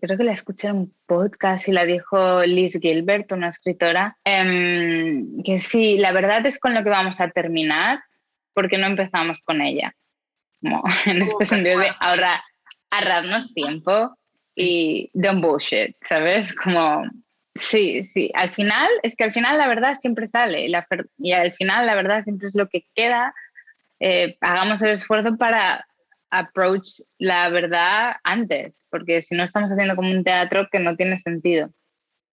creo 0.00 0.16
que 0.16 0.24
la 0.24 0.32
escuché 0.32 0.68
en 0.68 0.76
un 0.76 0.94
podcast 1.06 1.68
y 1.68 1.72
la 1.72 1.84
dijo 1.84 2.44
Liz 2.44 2.78
Gilbert, 2.80 3.30
una 3.32 3.50
escritora, 3.50 4.16
em, 4.24 5.42
que 5.44 5.60
sí, 5.60 5.98
la 5.98 6.12
verdad 6.12 6.44
es 6.46 6.58
con 6.58 6.74
lo 6.74 6.82
que 6.82 6.90
vamos 6.90 7.20
a 7.20 7.28
terminar 7.28 8.02
porque 8.52 8.78
no 8.78 8.86
empezamos 8.86 9.42
con 9.42 9.60
ella. 9.60 9.94
Como 10.60 10.82
en 11.06 11.22
este 11.22 11.44
sentido 11.44 11.78
de 11.78 11.90
ahorrar, 12.00 12.40
ahorrarnos 12.98 13.52
tiempo 13.54 14.16
y 14.54 15.10
don't 15.14 15.42
bullshit, 15.42 15.96
¿sabes? 16.00 16.54
Como 16.54 17.04
Sí, 17.56 18.02
sí, 18.02 18.32
al 18.34 18.50
final, 18.50 18.88
es 19.04 19.14
que 19.14 19.24
al 19.24 19.32
final 19.32 19.58
la 19.58 19.68
verdad 19.68 19.94
siempre 19.94 20.26
sale 20.26 20.66
y 21.18 21.32
al 21.32 21.52
final 21.52 21.86
la 21.86 21.94
verdad 21.94 22.22
siempre 22.22 22.48
es 22.48 22.56
lo 22.56 22.68
que 22.68 22.84
queda. 22.94 23.32
Eh, 24.00 24.36
hagamos 24.40 24.82
el 24.82 24.90
esfuerzo 24.90 25.36
para 25.36 25.86
approach 26.30 27.00
la 27.18 27.48
verdad 27.50 28.16
antes, 28.24 28.84
porque 28.90 29.22
si 29.22 29.36
no 29.36 29.44
estamos 29.44 29.70
haciendo 29.70 29.94
como 29.94 30.10
un 30.10 30.24
teatro 30.24 30.68
que 30.70 30.80
no 30.80 30.96
tiene 30.96 31.18
sentido. 31.18 31.70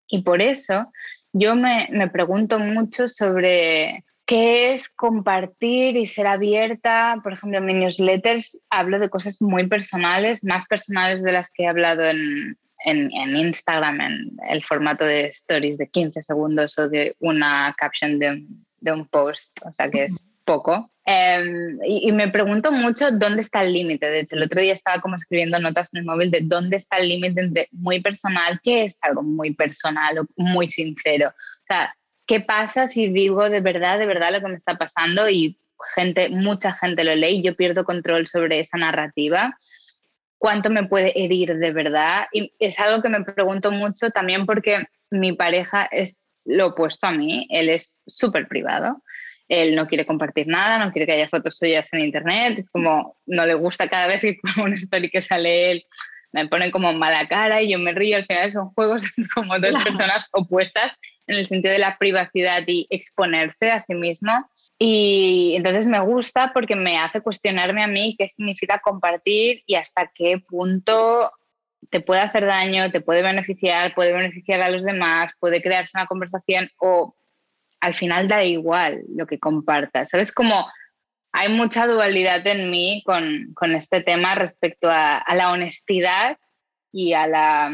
Y 0.08 0.24
por 0.24 0.42
eso 0.42 0.92
yo 1.34 1.56
me, 1.56 1.88
me 1.92 2.10
pregunto 2.10 2.58
mucho 2.58 3.08
sobre 3.08 4.04
qué 4.26 4.74
es 4.74 4.90
compartir 4.90 5.98
y 5.98 6.08
ser 6.08 6.28
abierta. 6.28 7.20
Por 7.24 7.34
ejemplo, 7.34 7.58
en 7.58 7.66
mis 7.66 7.76
newsletters 7.76 8.62
hablo 8.70 9.00
de 9.00 9.10
cosas 9.10 9.42
muy 9.42 9.68
personales, 9.68 10.44
más 10.44 10.66
personales 10.66 11.24
de 11.24 11.32
las 11.32 11.52
que 11.52 11.64
he 11.64 11.68
hablado 11.68 12.04
en, 12.06 12.58
en, 12.86 13.36
Instagram 13.36 14.02
en 14.02 14.38
el 14.50 14.64
formato 14.64 15.06
de 15.06 15.28
stories 15.28 15.78
de 15.78 15.90
15 15.90 16.24
segundos 16.24 16.78
o 16.78 16.90
de 16.90 17.16
una 17.20 17.76
caption 17.78 18.20
de, 18.20 18.46
de 18.80 18.92
un 18.92 19.08
post, 19.08 19.52
o 19.66 19.72
sea 19.72 19.90
que 19.90 20.06
es 20.06 20.16
poco. 20.46 20.92
Em, 21.06 21.80
y, 21.86 22.12
me 22.12 22.28
pregunto 22.28 22.72
mucho 22.72 23.12
dónde 23.12 23.42
está 23.42 23.64
el 23.64 23.74
límite. 23.74 24.08
De 24.08 24.20
hecho, 24.22 24.36
el 24.36 24.44
otro 24.44 24.62
día 24.62 24.74
estaba 24.74 25.02
como 25.02 25.16
escribiendo 25.16 25.60
notas 25.60 25.90
en 25.94 26.00
el 26.00 26.06
móvil 26.06 26.30
de 26.30 26.42
dónde 26.44 26.78
está 26.78 26.98
el 26.98 27.10
límite 27.10 27.42
entre 27.42 27.68
muy 27.72 28.02
personal, 28.02 28.60
que 28.62 28.86
es 28.86 29.00
algo 29.02 29.24
muy 29.24 29.54
personal 29.54 30.20
o 30.20 30.28
muy 30.36 30.68
sincero. 30.68 31.30
O 31.30 31.66
sea, 31.68 31.96
¿qué 32.26 32.40
pasa 32.40 32.88
si 32.88 33.08
digo 33.08 33.50
de 33.50 33.62
verdad, 33.62 34.00
de 34.00 34.06
verdad 34.06 34.32
lo 34.32 34.42
que 34.42 34.48
me 34.48 34.56
está 34.56 34.78
pasando 34.78 35.30
y 35.30 35.58
gente, 35.96 36.30
mucha 36.30 36.74
gente 36.74 37.04
lo 37.04 37.16
lee 37.16 37.38
y 37.38 37.44
yo 37.44 37.56
pierdo 37.56 37.84
control 37.84 38.28
sobre 38.28 38.60
esa 38.60 38.78
narrativa? 38.78 39.56
cuánto 40.42 40.72
me 40.72 40.88
puede 40.88 41.24
herir 41.24 41.56
de 41.56 41.72
verdad. 41.72 42.26
Y 42.34 42.52
es 42.58 42.80
algo 42.80 43.04
que 43.04 43.10
me 43.10 43.24
pregunto 43.24 43.72
mucho 43.72 44.10
también 44.10 44.48
porque 44.48 44.84
mi 45.12 45.34
pareja 45.34 45.88
es 45.92 46.30
lo 46.46 46.68
opuesto 46.68 47.06
a 47.06 47.12
mí, 47.12 47.48
él 47.52 47.70
es 47.70 48.02
súper 48.08 48.48
privado. 48.48 49.04
él 49.48 49.76
no 49.76 49.86
quiere 49.86 50.08
compartir 50.08 50.48
nada, 50.48 50.84
no 50.84 50.92
quiere 50.92 51.06
que 51.06 51.14
haya 51.14 51.28
fotos 51.28 51.58
suyas 51.58 51.94
en 51.94 52.00
internet, 52.00 52.58
es 52.58 52.72
como 52.72 53.18
no 53.28 53.46
le 53.46 53.54
gusta 53.54 53.88
cada 53.88 54.08
vez 54.08 54.22
que 54.22 54.38
pongo 54.42 54.66
una 54.66 54.76
story 54.76 55.12
que 55.12 55.22
sale 55.22 55.72
él, 55.72 55.86
me 56.32 56.48
ponen 56.48 56.72
como 56.72 56.92
mala 56.94 57.28
cara 57.28 57.62
y 57.62 57.70
yo 57.70 57.78
me 57.78 57.92
río, 57.92 58.18
al 58.18 58.26
final 58.26 58.52
son 58.52 58.70
juegos 58.74 59.04
como 59.36 59.60
dos 59.60 59.84
personas 59.84 60.26
opuestas 60.32 60.94
en 61.28 61.38
el 61.38 61.46
sentido 61.46 61.74
de 61.74 61.80
la 61.80 61.98
privacidad 61.98 62.64
y 62.68 62.88
exponerse 62.90 63.72
a 63.72 63.80
sí 63.80 63.94
mismo. 63.94 64.50
Y 64.80 65.54
entonces 65.56 65.86
me 65.86 66.00
gusta 66.00 66.52
porque 66.54 66.76
me 66.76 66.98
hace 66.98 67.22
cuestionarme 67.22 67.84
a 67.84 67.88
mí 67.88 68.16
qué 68.18 68.28
significa 68.28 68.80
compartir 68.80 69.64
y 69.66 69.76
hasta 69.76 70.12
qué 70.14 70.40
punto 70.40 71.32
te 71.90 72.02
puede 72.02 72.22
hacer 72.22 72.46
daño, 72.46 72.92
te 72.92 73.02
puede 73.02 73.22
beneficiar, 73.22 73.94
puede 73.94 74.14
beneficiar 74.14 74.62
a 74.62 74.70
los 74.70 74.84
demás, 74.84 75.34
puede 75.40 75.62
crearse 75.62 75.98
una 75.98 76.08
conversación 76.08 76.70
o 76.80 77.16
al 77.80 77.94
final 77.94 78.28
da 78.28 78.44
igual 78.44 79.02
lo 79.16 79.26
que 79.26 79.40
compartas. 79.40 80.10
¿Sabes? 80.10 80.32
Como 80.32 80.68
hay 81.32 81.50
mucha 81.50 81.88
dualidad 81.88 82.46
en 82.48 82.70
mí 82.70 83.04
con, 83.06 83.54
con 83.54 83.76
este 83.76 84.02
tema 84.02 84.36
respecto 84.36 84.90
a, 84.90 85.18
a, 85.18 85.36
la 85.36 85.52
honestidad 85.52 86.38
y 86.92 87.14
a 87.14 87.28
la, 87.28 87.68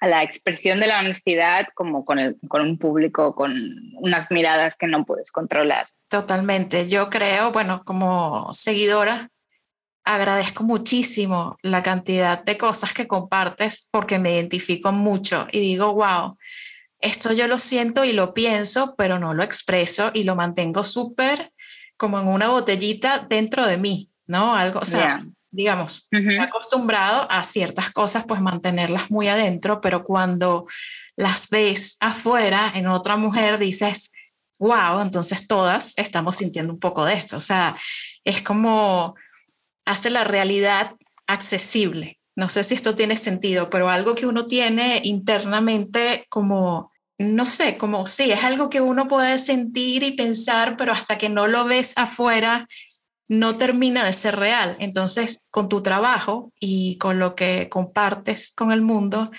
a 0.00 0.06
la, 0.06 0.22
expresión 0.22 0.80
de 0.80 0.86
la 0.86 1.00
honestidad 1.00 1.66
como 1.74 2.04
con, 2.04 2.18
el, 2.18 2.36
con 2.48 2.62
un 2.62 2.78
público, 2.78 3.34
con 3.34 3.52
unas 3.94 4.30
miradas 4.30 4.76
que 4.76 4.86
no 4.86 5.04
puedes 5.04 5.32
controlar. 5.32 5.88
Totalmente. 6.08 6.88
Yo 6.88 7.10
creo, 7.10 7.52
bueno, 7.52 7.82
como 7.84 8.52
seguidora, 8.52 9.30
agradezco 10.04 10.64
muchísimo 10.64 11.56
la 11.62 11.82
cantidad 11.82 12.42
de 12.42 12.56
cosas 12.56 12.92
que 12.92 13.06
compartes 13.06 13.88
porque 13.90 14.18
me 14.18 14.34
identifico 14.34 14.92
mucho 14.92 15.46
y 15.52 15.60
digo, 15.60 15.94
wow, 15.94 16.34
esto 17.00 17.32
yo 17.32 17.46
lo 17.46 17.58
siento 17.58 18.04
y 18.04 18.12
lo 18.12 18.34
pienso, 18.34 18.94
pero 18.96 19.18
no 19.18 19.34
lo 19.34 19.42
expreso 19.42 20.10
y 20.12 20.24
lo 20.24 20.36
mantengo 20.36 20.82
súper 20.82 21.52
como 21.96 22.18
en 22.18 22.28
una 22.28 22.48
botellita 22.48 23.26
dentro 23.28 23.66
de 23.66 23.76
mí, 23.76 24.10
¿no? 24.26 24.54
Algo, 24.54 24.80
o 24.80 24.84
sea, 24.84 25.24
digamos, 25.50 26.08
acostumbrado 26.40 27.26
a 27.30 27.44
ciertas 27.44 27.90
cosas, 27.90 28.24
pues 28.26 28.40
mantenerlas 28.40 29.10
muy 29.10 29.28
adentro, 29.28 29.80
pero 29.80 30.04
cuando 30.04 30.66
las 31.16 31.48
ves 31.48 31.96
afuera 32.00 32.72
en 32.74 32.86
otra 32.86 33.16
mujer, 33.16 33.58
dices, 33.58 34.12
wow, 34.58 35.00
entonces 35.00 35.46
todas 35.46 35.94
estamos 35.96 36.36
sintiendo 36.36 36.72
un 36.72 36.78
poco 36.78 37.04
de 37.04 37.14
esto. 37.14 37.36
O 37.36 37.40
sea, 37.40 37.76
es 38.24 38.42
como 38.42 39.14
hace 39.84 40.10
la 40.10 40.24
realidad 40.24 40.94
accesible. 41.26 42.18
No 42.36 42.48
sé 42.48 42.62
si 42.62 42.74
esto 42.74 42.94
tiene 42.94 43.16
sentido, 43.16 43.70
pero 43.70 43.90
algo 43.90 44.14
que 44.14 44.26
uno 44.26 44.46
tiene 44.46 45.00
internamente 45.04 46.26
como 46.28 46.90
no 47.20 47.44
sé, 47.44 47.76
como 47.76 48.06
sí, 48.06 48.32
es 48.32 48.44
algo 48.44 48.70
que 48.70 48.80
uno 48.80 49.06
puede 49.06 49.38
sentir 49.38 50.02
y 50.02 50.12
pensar, 50.12 50.78
pero 50.78 50.92
hasta 50.92 51.18
que 51.18 51.28
no 51.28 51.48
lo 51.48 51.66
ves 51.66 51.92
afuera, 51.96 52.66
no 53.30 53.56
termina 53.56 54.04
de 54.04 54.12
ser 54.12 54.34
real. 54.34 54.76
Entonces, 54.80 55.44
con 55.52 55.68
tu 55.68 55.82
trabajo 55.82 56.52
y 56.58 56.98
con 56.98 57.20
lo 57.20 57.36
que 57.36 57.68
compartes 57.68 58.52
con 58.52 58.72
el 58.72 58.82
mundo, 58.82 59.30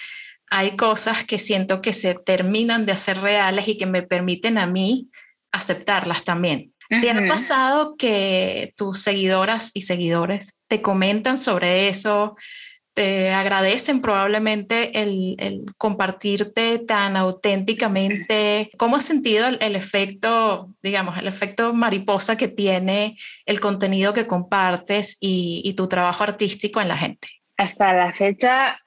hay 0.49 0.77
cosas 0.77 1.25
que 1.25 1.37
siento 1.37 1.81
que 1.81 1.91
se 1.91 2.15
terminan 2.15 2.85
de 2.85 2.93
hacer 2.93 3.19
reales 3.19 3.67
y 3.67 3.77
que 3.77 3.85
me 3.85 4.01
permiten 4.01 4.57
a 4.57 4.65
mí 4.65 5.09
aceptarlas 5.51 6.23
también. 6.23 6.73
¿Te 6.89 7.11
ha 7.11 7.27
pasado 7.27 7.95
que 7.97 8.71
tus 8.77 9.01
seguidoras 9.01 9.71
y 9.73 9.81
seguidores 9.81 10.61
te 10.69 10.81
comentan 10.81 11.37
sobre 11.37 11.89
eso? 11.89 12.35
Te 12.93 13.31
agradecen 13.31 14.01
probablemente 14.01 15.01
el, 15.01 15.65
compartirte 15.77 16.79
tan 16.79 17.15
auténticamente. 17.15 18.69
¿Cómo 18.77 18.97
has 18.97 19.05
sentido 19.05 19.47
el, 19.47 19.75
efecto, 19.75 20.69
digamos, 20.81 21.17
el 21.17 21.27
efecto 21.27 21.73
mariposa 21.73 22.35
que 22.35 22.47
tiene 22.47 23.17
el 23.45 23.59
contenido 23.59 24.13
que 24.13 24.27
compartes 24.27 25.17
y, 25.19 25.73
tu 25.77 25.87
trabajo 25.87 26.23
artístico 26.23 26.81
en 26.81 26.89
la 26.89 26.97
gente? 26.97 27.27
Hasta 27.57 27.93
la 27.93 28.11
fecha 28.11 28.79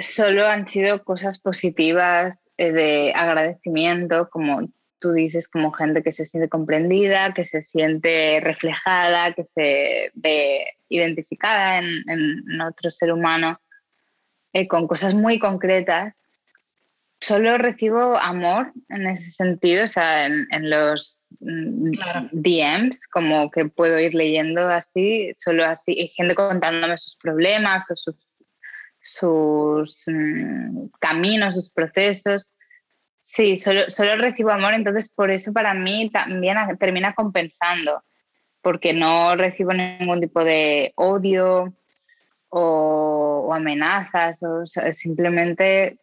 solo 0.00 0.46
han 0.46 0.68
sido 0.68 1.02
cosas 1.02 1.38
positivas 1.38 2.48
eh, 2.58 2.72
de 2.72 3.12
agradecimiento, 3.14 4.28
como 4.30 4.68
tú 5.02 5.12
dices, 5.12 5.48
como 5.48 5.72
gente 5.72 6.02
que 6.02 6.12
se 6.12 6.24
siente 6.24 6.48
comprendida, 6.48 7.34
que 7.34 7.44
se 7.44 7.60
siente 7.60 8.40
reflejada, 8.40 9.34
que 9.34 9.44
se 9.44 10.12
ve 10.14 10.64
identificada 10.88 11.78
en, 11.78 12.60
otro 12.60 12.90
ser 12.90 13.12
humano, 13.12 13.60
eh, 14.52 14.68
con 14.68 14.86
cosas 14.86 15.12
muy 15.12 15.40
concretas. 15.40 16.20
Solo 17.20 17.58
recibo 17.58 18.16
amor 18.16 18.72
en 18.88 19.06
ese 19.08 19.30
sentido, 19.32 19.84
o 19.84 19.88
sea, 19.88 20.26
en, 20.26 20.70
los 20.70 21.36
mm, 21.40 21.90
DMs, 22.30 23.08
como 23.08 23.50
que 23.50 23.66
puedo 23.66 23.98
ir 23.98 24.14
leyendo 24.14 24.68
así, 24.68 25.32
solo 25.36 25.64
así, 25.64 25.92
y 25.92 26.08
gente 26.08 26.36
contándome 26.36 26.96
sus 26.96 27.16
problemas 27.16 27.90
o 27.90 27.96
sus, 27.96 28.38
sus 29.02 30.02
mm, 30.06 30.86
caminos, 31.00 31.56
sus 31.56 31.70
procesos. 31.70 32.51
Sí, 33.24 33.56
solo, 33.56 33.88
solo 33.88 34.16
recibo 34.16 34.50
amor, 34.50 34.74
entonces 34.74 35.08
por 35.08 35.30
eso 35.30 35.52
para 35.52 35.74
mí 35.74 36.10
también 36.10 36.56
termina 36.78 37.14
compensando, 37.14 38.02
porque 38.60 38.92
no 38.92 39.36
recibo 39.36 39.72
ningún 39.72 40.20
tipo 40.20 40.44
de 40.44 40.92
odio 40.96 41.72
o, 42.48 43.52
amenazas, 43.54 44.42
o 44.42 44.66
simplemente 44.66 45.98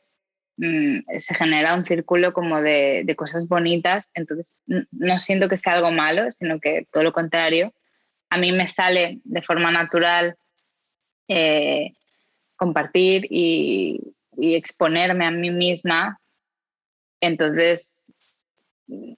mm, 0.58 1.00
se 1.20 1.36
genera 1.36 1.76
un 1.76 1.84
círculo 1.84 2.32
como 2.32 2.62
de, 2.62 3.14
cosas 3.18 3.50
bonitas, 3.50 4.10
entonces 4.14 4.56
no 4.66 5.20
siento 5.20 5.50
que 5.50 5.58
sea 5.58 5.74
algo 5.74 5.92
malo, 5.92 6.32
sino 6.32 6.60
que 6.62 6.88
todo 6.92 7.04
lo 7.04 7.12
contrario, 7.12 7.74
a 8.30 8.38
mí 8.38 8.54
me 8.54 8.70
sale 8.70 9.20
de 9.26 9.42
forma 9.42 9.72
natural 9.72 10.38
eh, 11.28 11.94
compartir 12.56 13.28
y 13.30 14.14
exponerme 14.38 15.26
a 15.26 15.32
mí 15.32 15.52
misma 15.52 16.19
entonces, 17.22 18.14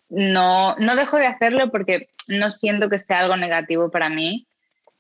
no, 0.09 0.75
no 0.75 0.95
dejo 0.95 1.17
de 1.17 1.27
hacerlo 1.27 1.71
porque 1.71 2.09
no 2.27 2.51
siento 2.51 2.89
que 2.89 2.99
sea 2.99 3.19
algo 3.19 3.37
negativo 3.37 3.89
para 3.89 4.09
mí. 4.09 4.47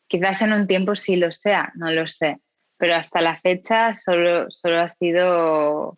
Quizás 0.07 0.41
en 0.41 0.53
un 0.53 0.67
tiempo 0.67 0.95
sí 0.95 1.15
lo 1.15 1.31
sea, 1.31 1.71
no 1.75 1.91
lo 1.91 2.07
sé. 2.07 2.37
Pero 2.77 2.95
hasta 2.95 3.21
la 3.21 3.37
fecha 3.37 3.95
solo, 3.95 4.49
solo 4.49 4.79
ha 4.79 4.87
sido 4.87 5.97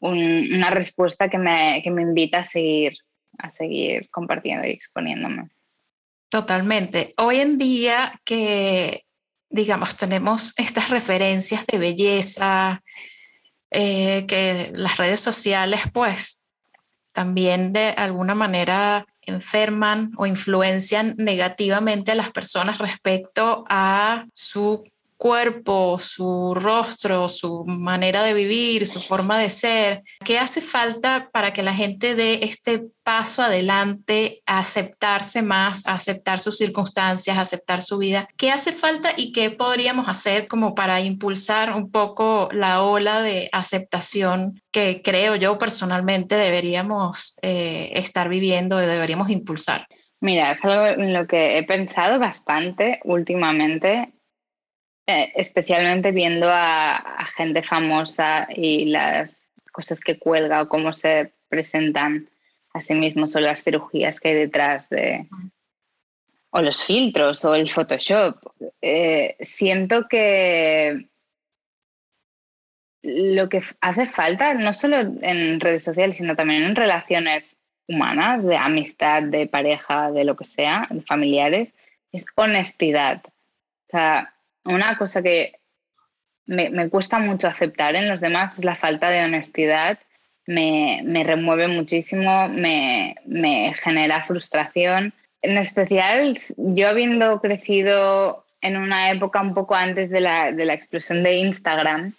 una 0.00 0.70
respuesta 0.70 1.28
que 1.30 1.38
me, 1.38 1.80
que 1.82 1.90
me 1.90 2.02
invita 2.02 2.40
a 2.40 2.44
seguir, 2.44 2.94
a 3.38 3.48
seguir 3.48 4.10
compartiendo 4.10 4.66
y 4.66 4.70
exponiéndome. 4.70 5.48
Totalmente. 6.28 7.14
Hoy 7.16 7.36
en 7.36 7.56
día 7.56 8.20
que, 8.24 9.04
digamos, 9.48 9.96
tenemos 9.96 10.52
estas 10.58 10.90
referencias 10.90 11.66
de 11.66 11.78
belleza, 11.78 12.82
eh, 13.70 14.26
que 14.26 14.72
las 14.74 14.96
redes 14.96 15.20
sociales 15.20 15.82
pues 15.92 16.42
también 17.12 17.72
de 17.72 17.90
alguna 17.90 18.34
manera 18.34 19.06
enferman 19.22 20.12
o 20.16 20.26
influencian 20.26 21.14
negativamente 21.16 22.12
a 22.12 22.16
las 22.16 22.30
personas 22.30 22.78
respecto 22.78 23.64
a 23.68 24.26
su 24.34 24.84
cuerpo, 25.24 25.96
su 25.96 26.52
rostro, 26.54 27.30
su 27.30 27.64
manera 27.66 28.22
de 28.22 28.34
vivir, 28.34 28.86
su 28.86 29.00
forma 29.00 29.38
de 29.38 29.48
ser. 29.48 30.02
¿Qué 30.22 30.38
hace 30.38 30.60
falta 30.60 31.30
para 31.32 31.54
que 31.54 31.62
la 31.62 31.72
gente 31.72 32.14
dé 32.14 32.40
este 32.42 32.88
paso 33.02 33.40
adelante 33.40 34.42
aceptarse 34.44 35.40
más, 35.40 35.86
aceptar 35.86 36.40
sus 36.40 36.58
circunstancias, 36.58 37.38
aceptar 37.38 37.80
su 37.80 37.96
vida? 37.96 38.28
¿Qué 38.36 38.50
hace 38.50 38.70
falta 38.70 39.14
y 39.16 39.32
qué 39.32 39.48
podríamos 39.48 40.08
hacer 40.08 40.46
como 40.46 40.74
para 40.74 41.00
impulsar 41.00 41.72
un 41.72 41.90
poco 41.90 42.50
la 42.52 42.82
ola 42.82 43.22
de 43.22 43.48
aceptación 43.50 44.60
que 44.72 45.00
creo 45.02 45.36
yo 45.36 45.56
personalmente 45.56 46.34
deberíamos 46.34 47.38
eh, 47.40 47.92
estar 47.94 48.28
viviendo 48.28 48.82
y 48.82 48.84
deberíamos 48.84 49.30
impulsar? 49.30 49.86
Mira, 50.20 50.52
es 50.52 50.62
algo 50.62 51.02
en 51.02 51.14
lo 51.14 51.26
que 51.26 51.56
he 51.56 51.62
pensado 51.62 52.18
bastante 52.18 53.00
últimamente 53.04 54.12
eh, 55.06 55.32
especialmente 55.34 56.12
viendo 56.12 56.48
a, 56.50 57.26
gente 57.36 57.62
famosa 57.62 58.46
y 58.54 58.86
las 58.86 59.42
cosas 59.72 60.00
que 60.00 60.18
cuelga 60.18 60.62
o 60.62 60.68
cómo 60.68 60.92
se 60.92 61.32
presentan 61.48 62.28
a 62.72 62.80
sí 62.80 62.94
mismos 62.94 63.34
o 63.34 63.40
las 63.40 63.62
cirugías 63.62 64.20
que 64.20 64.28
hay 64.28 64.34
detrás 64.34 64.88
de 64.88 65.26
o 66.50 66.62
los 66.62 66.84
filtros 66.84 67.44
o 67.44 67.54
el 67.54 67.68
Photoshop. 67.68 68.36
Eh, 68.80 69.36
siento 69.40 70.06
que 70.08 71.08
lo 73.02 73.48
que 73.48 73.62
hace 73.80 74.06
falta, 74.06 74.54
no 74.54 74.72
solo 74.72 74.96
en 74.98 75.60
redes 75.60 75.84
sociales, 75.84 76.16
sino 76.16 76.36
también 76.36 76.62
en 76.62 76.76
relaciones 76.76 77.56
humanas, 77.86 78.44
de 78.44 78.56
amistad, 78.56 79.24
de 79.24 79.46
pareja, 79.46 80.10
de 80.10 80.24
lo 80.24 80.36
que 80.36 80.44
sea, 80.44 80.86
de 80.90 81.02
familiares, 81.02 81.74
es 82.12 82.24
honestidad. 82.36 83.22
O 83.26 83.90
sea, 83.90 84.33
una 84.64 84.96
cosa 84.96 85.22
que 85.22 85.52
me, 86.46 86.88
cuesta 86.90 87.18
mucho 87.18 87.48
aceptar 87.48 87.96
en 87.96 88.08
los 88.08 88.20
demás 88.20 88.58
es 88.58 88.64
la 88.64 88.74
falta 88.74 89.10
de 89.10 89.24
honestidad 89.24 89.98
me, 90.46 91.00
me 91.04 91.24
remueve 91.24 91.68
muchísimo, 91.68 92.48
me, 92.48 93.16
me 93.26 93.74
genera 93.74 94.22
frustración. 94.22 95.12
En 95.42 95.56
especial, 95.58 96.36
yo 96.56 96.88
habiendo 96.88 97.40
crecido 97.40 98.44
en 98.60 98.76
una 98.76 99.10
época 99.10 99.40
un 99.40 99.54
poco 99.54 99.74
antes 99.74 100.10
de 100.10 100.20
la, 100.20 100.52
de 100.52 100.64
la 100.64 100.74
explosión 100.74 101.22
de 101.22 101.36
Instagram, 101.36 102.14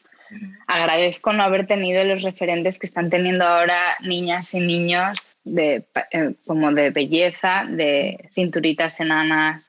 agradezco 0.67 1.33
no 1.33 1.43
haber 1.43 1.67
tenido 1.67 2.03
los 2.03 2.23
referentes 2.23 2.79
que 2.79 2.87
están 2.87 3.09
teniendo 3.09 3.45
ahora 3.45 3.79
niñas 4.01 4.53
y 4.53 4.59
niños 4.59 5.37
de, 5.43 5.85
eh, 6.11 6.33
como 6.45 6.71
de 6.71 6.89
belleza, 6.89 7.65
de 7.67 8.29
cinturitas 8.33 8.99
enanas, 8.99 9.64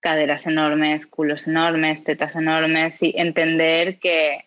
caderas 0.00 0.46
enormes, 0.46 1.06
culos 1.06 1.46
enormes, 1.46 2.04
tetas 2.04 2.36
enormes 2.36 3.02
y 3.02 3.14
entender 3.16 3.98
que 3.98 4.44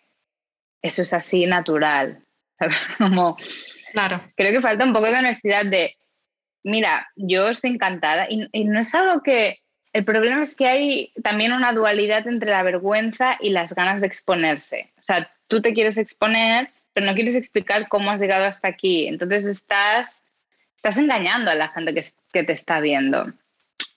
eso 0.81 1.01
es 1.01 1.13
así 1.13 1.45
natural. 1.45 2.19
Como, 2.97 3.37
claro. 3.91 4.21
Creo 4.35 4.51
que 4.51 4.61
falta 4.61 4.85
un 4.85 4.93
poco 4.93 5.07
de 5.07 5.17
honestidad 5.17 5.65
de, 5.65 5.95
mira, 6.63 7.09
yo 7.15 7.49
estoy 7.49 7.71
encantada 7.71 8.27
y, 8.29 8.47
y 8.51 8.65
no 8.65 8.79
es 8.79 8.93
algo 8.95 9.21
que... 9.23 9.57
El 9.93 10.05
problema 10.05 10.41
es 10.41 10.55
que 10.55 10.67
hay 10.67 11.11
también 11.21 11.51
una 11.51 11.73
dualidad 11.73 12.25
entre 12.25 12.49
la 12.49 12.63
vergüenza 12.63 13.37
y 13.41 13.49
las 13.49 13.73
ganas 13.75 13.99
de 13.99 14.07
exponerse. 14.07 14.89
O 14.97 15.03
sea, 15.03 15.29
tú 15.47 15.61
te 15.61 15.73
quieres 15.73 15.97
exponer, 15.97 16.69
pero 16.93 17.05
no 17.05 17.13
quieres 17.13 17.35
explicar 17.35 17.89
cómo 17.89 18.09
has 18.09 18.21
llegado 18.21 18.45
hasta 18.45 18.69
aquí. 18.69 19.07
Entonces 19.07 19.43
estás, 19.43 20.21
estás 20.77 20.97
engañando 20.97 21.51
a 21.51 21.55
la 21.55 21.67
gente 21.67 21.93
que, 21.93 22.05
que 22.31 22.43
te 22.43 22.53
está 22.53 22.79
viendo. 22.79 23.33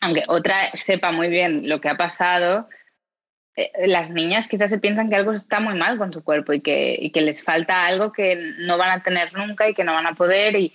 Aunque 0.00 0.22
otra 0.28 0.70
sepa 0.74 1.12
muy 1.12 1.28
bien 1.28 1.68
lo 1.68 1.80
que 1.80 1.88
ha 1.88 1.96
pasado, 1.96 2.68
eh, 3.56 3.70
las 3.86 4.10
niñas 4.10 4.48
quizás 4.48 4.70
se 4.70 4.78
piensan 4.78 5.08
que 5.08 5.16
algo 5.16 5.32
está 5.32 5.60
muy 5.60 5.74
mal 5.74 5.96
con 5.96 6.12
su 6.12 6.24
cuerpo 6.24 6.52
y 6.52 6.60
que, 6.60 6.96
y 7.00 7.10
que, 7.10 7.20
les 7.20 7.44
falta 7.44 7.86
algo 7.86 8.12
que 8.12 8.36
no 8.58 8.78
van 8.78 8.90
a 8.90 9.02
tener 9.02 9.32
nunca 9.34 9.68
y 9.68 9.74
que 9.74 9.84
no 9.84 9.94
van 9.94 10.06
a 10.06 10.14
poder. 10.14 10.56
Y 10.56 10.72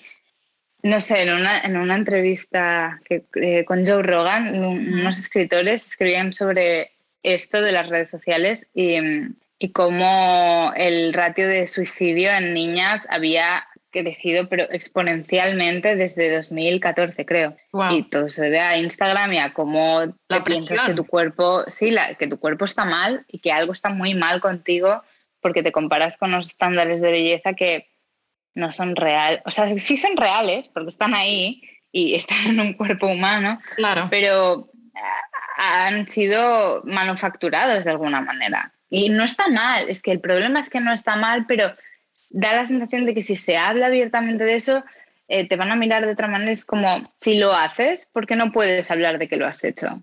no 0.81 1.01
sé, 1.01 1.23
en 1.23 1.33
una, 1.33 1.59
en 1.59 1.77
una 1.77 1.95
entrevista 1.95 2.99
que, 3.05 3.25
eh, 3.35 3.65
con 3.65 3.85
Joe 3.85 4.03
Rogan, 4.03 4.63
unos 4.63 5.19
escritores 5.19 5.87
escribían 5.87 6.31
sobre 6.33 6.91
esto 7.21 7.61
de 7.61 7.73
las 7.73 7.89
redes 7.89 8.09
sociales 8.09 8.65
y, 8.73 8.97
y 9.59 9.71
cómo 9.73 10.71
el 10.77 11.13
ratio 11.13 11.47
de 11.47 11.67
suicidio 11.67 12.31
en 12.31 12.53
niñas 12.53 13.05
había 13.09 13.67
crecido 13.91 14.47
pero 14.49 14.63
exponencialmente 14.71 15.95
desde 15.95 16.35
2014 16.35 17.25
creo. 17.25 17.55
Y 17.91 18.03
todo 18.03 18.29
se 18.29 18.43
debe 18.43 18.59
a 18.59 18.77
Instagram 18.77 19.33
y 19.33 19.39
a 19.39 19.53
cómo 19.53 20.01
te 20.27 20.41
piensas 20.41 20.81
que 20.81 20.93
tu 20.93 21.05
cuerpo 21.05 21.63
sí 21.67 21.91
la, 21.91 22.15
que 22.15 22.27
tu 22.27 22.39
cuerpo 22.39 22.65
está 22.65 22.85
mal 22.85 23.25
y 23.27 23.39
que 23.39 23.51
algo 23.51 23.73
está 23.73 23.89
muy 23.89 24.13
mal 24.13 24.41
contigo 24.41 25.03
porque 25.41 25.63
te 25.63 25.71
comparas 25.71 26.17
con 26.17 26.31
los 26.31 26.47
estándares 26.47 27.01
de 27.01 27.11
belleza 27.11 27.53
que 27.53 27.89
no 28.55 28.71
son 28.71 28.95
reales 28.95 29.41
o 29.45 29.51
sea 29.51 29.77
sí 29.77 29.97
son 29.97 30.17
reales 30.17 30.67
porque 30.69 30.89
están 30.89 31.13
ahí 31.13 31.61
y 31.91 32.15
están 32.15 32.47
en 32.47 32.59
un 32.59 32.73
cuerpo 32.73 33.07
humano 33.07 33.59
claro. 33.75 34.07
pero 34.09 34.69
ah, 34.95 35.29
han 35.59 36.07
sido 36.07 36.81
manufacturados 36.85 37.83
de 37.83 37.91
alguna 37.91 38.21
manera. 38.21 38.73
Y 38.89 39.09
no 39.09 39.23
está 39.23 39.49
mal, 39.49 39.87
es 39.89 40.01
que 40.01 40.11
el 40.11 40.19
problema 40.19 40.59
es 40.59 40.69
que 40.69 40.79
no 40.79 40.91
está 40.91 41.15
mal, 41.15 41.45
pero 41.47 41.71
da 42.29 42.55
la 42.55 42.65
sensación 42.65 43.05
de 43.05 43.13
que 43.13 43.23
si 43.23 43.35
se 43.35 43.57
habla 43.57 43.87
abiertamente 43.87 44.43
de 44.43 44.55
eso, 44.55 44.83
eh, 45.27 45.47
te 45.47 45.55
van 45.55 45.71
a 45.71 45.75
mirar 45.75 46.05
de 46.05 46.11
otra 46.11 46.27
manera. 46.27 46.51
Es 46.51 46.65
como, 46.65 47.13
si 47.15 47.37
lo 47.37 47.53
haces, 47.53 48.07
¿por 48.07 48.25
qué 48.25 48.35
no 48.35 48.51
puedes 48.51 48.89
hablar 48.91 49.19
de 49.19 49.27
que 49.27 49.37
lo 49.37 49.47
has 49.47 49.63
hecho? 49.63 50.01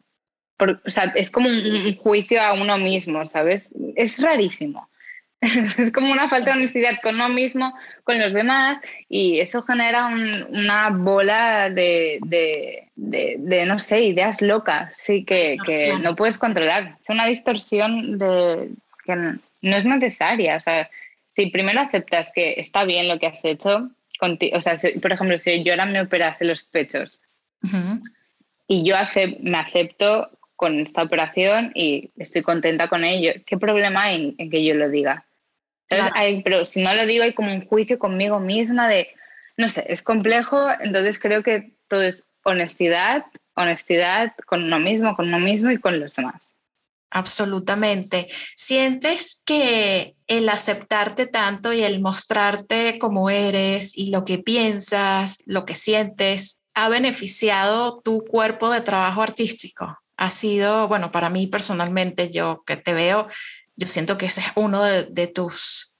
o 0.58 0.90
sea, 0.90 1.12
es 1.14 1.30
como 1.30 1.48
un, 1.48 1.96
juicio 1.96 2.40
a 2.40 2.54
uno 2.54 2.78
mismo, 2.78 3.24
¿sabes? 3.26 3.68
Es 3.94 4.22
rarísimo. 4.22 4.88
es 5.40 5.92
como 5.92 6.10
una 6.10 6.28
falta 6.28 6.52
de 6.52 6.58
honestidad 6.58 6.94
con 7.02 7.16
uno 7.16 7.28
mismo, 7.28 7.74
con 8.04 8.18
los 8.18 8.32
demás, 8.32 8.78
y 9.08 9.40
eso 9.40 9.60
genera 9.62 10.06
una 10.06 10.88
bola 10.88 11.68
de, 11.68 12.18
de, 12.24 12.88
de, 12.96 13.66
no 13.66 13.78
sé, 13.78 14.00
ideas 14.00 14.40
locas, 14.40 14.94
sí, 14.96 15.24
que, 15.24 15.56
que, 15.66 15.92
no 16.00 16.16
puedes 16.16 16.38
controlar. 16.38 16.96
Es 17.02 17.08
una 17.10 17.26
distorsión 17.26 18.18
de, 18.18 18.70
que 19.04 19.14
no 19.14 19.76
es 19.76 19.84
necesaria. 19.84 20.56
O 20.56 20.60
sea, 20.60 20.88
si 21.36 21.50
primero 21.50 21.80
aceptas 21.80 22.32
que 22.34 22.54
está 22.56 22.84
bien 22.84 23.08
lo 23.08 23.18
que 23.18 23.26
has 23.26 23.44
hecho, 23.44 23.90
o 24.20 24.60
sea, 24.62 24.80
por 25.02 25.12
ejemplo, 25.12 25.36
si 25.36 25.62
yo 25.62 25.74
ahora 25.74 25.84
me 25.84 26.00
operase 26.00 26.46
los 26.46 26.62
pechos 26.64 27.20
y 28.66 28.84
yo 28.84 28.96
me 29.40 29.58
acepto 29.58 30.30
con 30.56 30.80
esta 30.80 31.02
operación 31.02 31.72
y 31.74 32.10
estoy 32.16 32.42
contenta 32.42 32.88
con 32.88 33.04
ello, 33.04 33.32
¿qué 33.44 33.58
problema 33.58 34.04
hay 34.04 34.34
en 34.38 34.50
que 34.50 34.64
yo 34.64 34.74
lo 34.74 34.88
diga? 34.88 35.26
pero 36.42 36.64
si 36.64 36.82
no 36.82 36.94
lo 36.94 37.06
digo, 37.06 37.22
hay 37.22 37.34
como 37.34 37.52
un 37.52 37.66
juicio 37.66 37.98
conmigo 37.98 38.40
misma 38.40 38.88
de, 38.88 39.08
no 39.58 39.68
sé, 39.68 39.84
es 39.88 40.02
complejo, 40.02 40.68
entonces 40.80 41.20
creo 41.20 41.42
que 41.42 41.74
todo 41.86 42.02
es 42.02 42.26
honestidad, 42.44 43.26
honestidad 43.54 44.32
con 44.46 44.64
uno 44.64 44.80
mismo, 44.80 45.14
con 45.14 45.28
uno 45.28 45.38
mismo 45.38 45.70
y 45.70 45.78
con 45.78 46.00
los 46.00 46.14
demás. 46.14 46.55
Absolutamente. 47.16 48.28
¿Sientes 48.54 49.40
que 49.46 50.16
el 50.26 50.50
aceptarte 50.50 51.26
tanto 51.26 51.72
y 51.72 51.80
el 51.80 52.02
mostrarte 52.02 52.98
como 52.98 53.30
eres 53.30 53.96
y 53.96 54.10
lo 54.10 54.26
que 54.26 54.36
piensas, 54.36 55.38
lo 55.46 55.64
que 55.64 55.74
sientes, 55.74 56.62
ha 56.74 56.90
beneficiado 56.90 58.02
tu 58.04 58.22
cuerpo 58.22 58.68
de 58.68 58.82
trabajo 58.82 59.22
artístico? 59.22 59.98
Ha 60.18 60.28
sido, 60.28 60.88
bueno, 60.88 61.10
para 61.10 61.30
mí 61.30 61.46
personalmente, 61.46 62.30
yo 62.30 62.62
que 62.66 62.76
te 62.76 62.92
veo, 62.92 63.28
yo 63.76 63.88
siento 63.88 64.18
que 64.18 64.26
ese 64.26 64.42
es 64.42 64.48
uno 64.54 64.82
de, 64.82 65.26
tus 65.28 65.94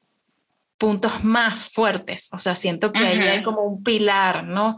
puntos 0.77 1.25
más 1.25 1.71
fuertes. 1.71 2.29
O 2.33 2.37
sea, 2.37 2.55
siento 2.55 2.93
que 2.93 3.07
ahí 3.07 3.21
hay 3.21 3.43
como 3.43 3.63
un 3.63 3.83
pilar, 3.83 4.45
¿no? 4.45 4.77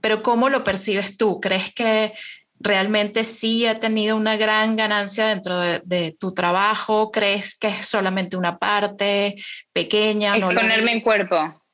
Pero 0.00 0.24
¿cómo 0.24 0.48
lo 0.48 0.64
percibes 0.64 1.16
tú? 1.16 1.40
¿Crees 1.40 1.72
que 1.72 2.12
realmente 2.60 3.24
sí 3.24 3.66
ha 3.66 3.80
tenido 3.80 4.16
una 4.16 4.36
gran 4.36 4.76
ganancia 4.76 5.26
dentro 5.28 5.58
de, 5.58 6.16
tu 6.18 6.32
trabajo? 6.32 7.10
¿Crees 7.10 7.58
que 7.58 7.68
es 7.68 7.86
solamente 7.86 8.36
una 8.36 8.58
parte 8.58 9.36
pequeña? 9.72 10.36
Exponerme 10.36 10.92
en 10.92 11.00
cuerpo. 11.00 11.64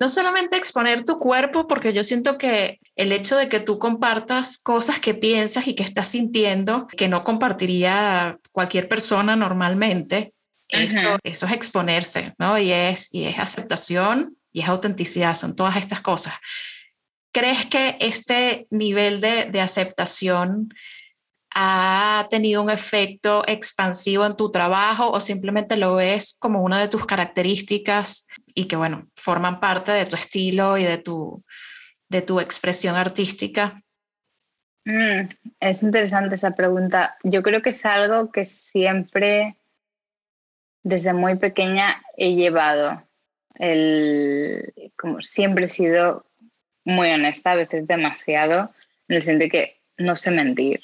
No 0.00 0.08
solamente 0.08 0.56
exponer 0.56 1.04
tu 1.04 1.18
cuerpo, 1.20 1.68
porque 1.68 1.92
yo 1.92 2.02
siento 2.02 2.36
que 2.36 2.80
el 2.96 3.12
hecho 3.12 3.36
de 3.36 3.48
que 3.48 3.60
tú 3.60 3.78
compartas 3.78 4.58
cosas 4.58 4.98
que 4.98 5.14
piensas 5.14 5.68
y 5.68 5.74
que 5.74 5.84
estás 5.84 6.08
sintiendo, 6.08 6.88
que 6.88 7.08
no 7.08 7.22
compartiría 7.22 8.38
cualquier 8.50 8.88
persona 8.88 9.36
normalmente, 9.36 10.32
eso, 10.68 11.18
eso, 11.22 11.46
es 11.46 11.52
exponerse, 11.52 12.34
¿no? 12.38 12.58
Y 12.58 12.72
es, 12.72 13.14
y 13.14 13.24
es 13.24 13.38
aceptación 13.38 14.36
y 14.52 14.62
es 14.62 14.68
autenticidad, 14.68 15.36
son 15.36 15.54
todas 15.54 15.76
estas 15.76 16.00
cosas. 16.00 16.34
¿Crees 17.32 17.66
que 17.66 17.96
este 18.00 18.66
nivel 18.70 19.20
de, 19.20 19.46
de 19.46 19.60
aceptación 19.60 20.68
ha 21.54 22.26
tenido 22.30 22.62
un 22.62 22.70
efecto 22.70 23.42
expansivo 23.46 24.24
en 24.24 24.36
tu 24.36 24.50
trabajo 24.50 25.10
o 25.10 25.20
simplemente 25.20 25.76
lo 25.76 25.96
ves 25.96 26.36
como 26.38 26.62
una 26.62 26.80
de 26.80 26.88
tus 26.88 27.04
características 27.06 28.26
y 28.54 28.66
que, 28.66 28.76
bueno, 28.76 29.08
forman 29.14 29.60
parte 29.60 29.92
de 29.92 30.06
tu 30.06 30.16
estilo 30.16 30.78
y 30.78 30.84
de 30.84 30.98
tu, 30.98 31.44
de 32.08 32.22
tu 32.22 32.40
expresión 32.40 32.96
artística? 32.96 33.82
Mm, 34.84 35.28
es 35.60 35.82
interesante 35.82 36.34
esa 36.36 36.52
pregunta. 36.52 37.16
Yo 37.22 37.42
creo 37.42 37.62
que 37.62 37.70
es 37.70 37.84
algo 37.84 38.32
que 38.32 38.44
siempre, 38.44 39.56
desde 40.82 41.12
muy 41.12 41.36
pequeña, 41.36 42.02
he 42.16 42.34
llevado. 42.34 43.02
El, 43.54 44.72
como 44.96 45.20
siempre 45.20 45.66
he 45.66 45.68
sido 45.68 46.24
muy 46.84 47.10
honesta, 47.10 47.52
a 47.52 47.56
veces 47.56 47.86
demasiado, 47.86 48.70
en 49.08 49.16
el 49.16 49.22
sentido 49.22 49.50
que 49.50 49.76
no 49.98 50.16
sé 50.16 50.30
mentir. 50.30 50.80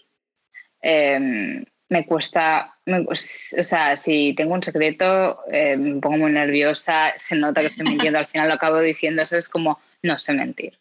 Em, 0.80 1.64
me 1.88 2.04
cuesta, 2.04 2.76
o 2.86 3.14
sea, 3.14 3.96
si 3.96 4.34
tengo 4.34 4.54
un 4.54 4.62
secreto, 4.62 5.40
eh, 5.50 5.76
me 5.76 6.00
pongo 6.00 6.18
muy 6.18 6.32
nerviosa, 6.32 7.14
se 7.16 7.34
nota 7.34 7.62
que 7.62 7.68
estoy 7.68 7.86
mintiendo, 7.86 8.18
al 8.18 8.26
final 8.26 8.48
lo 8.48 8.54
acabo 8.54 8.78
diciendo, 8.80 9.22
eso 9.22 9.36
es 9.36 9.48
como, 9.48 9.80
no 10.02 10.18
sé 10.18 10.34
mentir. 10.34 10.74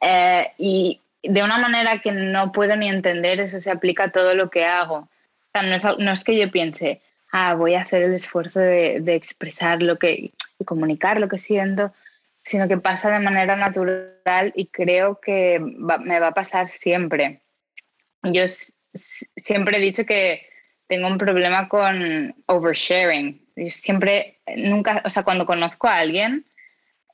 Eh, 0.00 0.50
y 0.58 1.00
de 1.22 1.42
una 1.42 1.58
manera 1.58 2.00
que 2.00 2.10
no 2.10 2.50
puedo 2.50 2.74
ni 2.76 2.88
entender, 2.88 3.38
eso 3.40 3.60
se 3.60 3.70
aplica 3.70 4.04
a 4.04 4.10
todo 4.10 4.34
lo 4.34 4.50
que 4.50 4.64
hago. 4.64 4.96
O 4.96 5.08
sea, 5.52 5.62
no, 5.62 5.74
es, 5.74 5.98
no 5.98 6.10
es 6.10 6.24
que 6.24 6.36
yo 6.36 6.50
piense, 6.50 7.00
ah, 7.30 7.54
voy 7.54 7.74
a 7.74 7.82
hacer 7.82 8.02
el 8.02 8.14
esfuerzo 8.14 8.58
de, 8.58 8.98
de 9.00 9.14
expresar 9.14 9.80
lo 9.80 9.96
que, 9.96 10.32
y 10.58 10.64
comunicar 10.64 11.20
lo 11.20 11.28
que 11.28 11.38
siento, 11.38 11.92
sino 12.44 12.68
que 12.68 12.78
pasa 12.78 13.10
de 13.10 13.20
manera 13.20 13.56
natural 13.56 14.52
y 14.54 14.66
creo 14.68 15.20
que 15.20 15.60
me 15.60 16.20
va 16.20 16.28
a 16.28 16.34
pasar 16.34 16.68
siempre. 16.68 17.42
Yo 18.22 18.42
siempre 19.36 19.78
he 19.78 19.80
dicho 19.80 20.04
que 20.04 20.46
tengo 20.88 21.06
un 21.06 21.18
problema 21.18 21.68
con 21.68 22.34
oversharing. 22.46 23.46
Yo 23.56 23.70
siempre, 23.70 24.40
nunca, 24.56 25.02
o 25.04 25.10
sea, 25.10 25.22
cuando 25.22 25.46
conozco 25.46 25.86
a 25.86 25.98
alguien, 25.98 26.46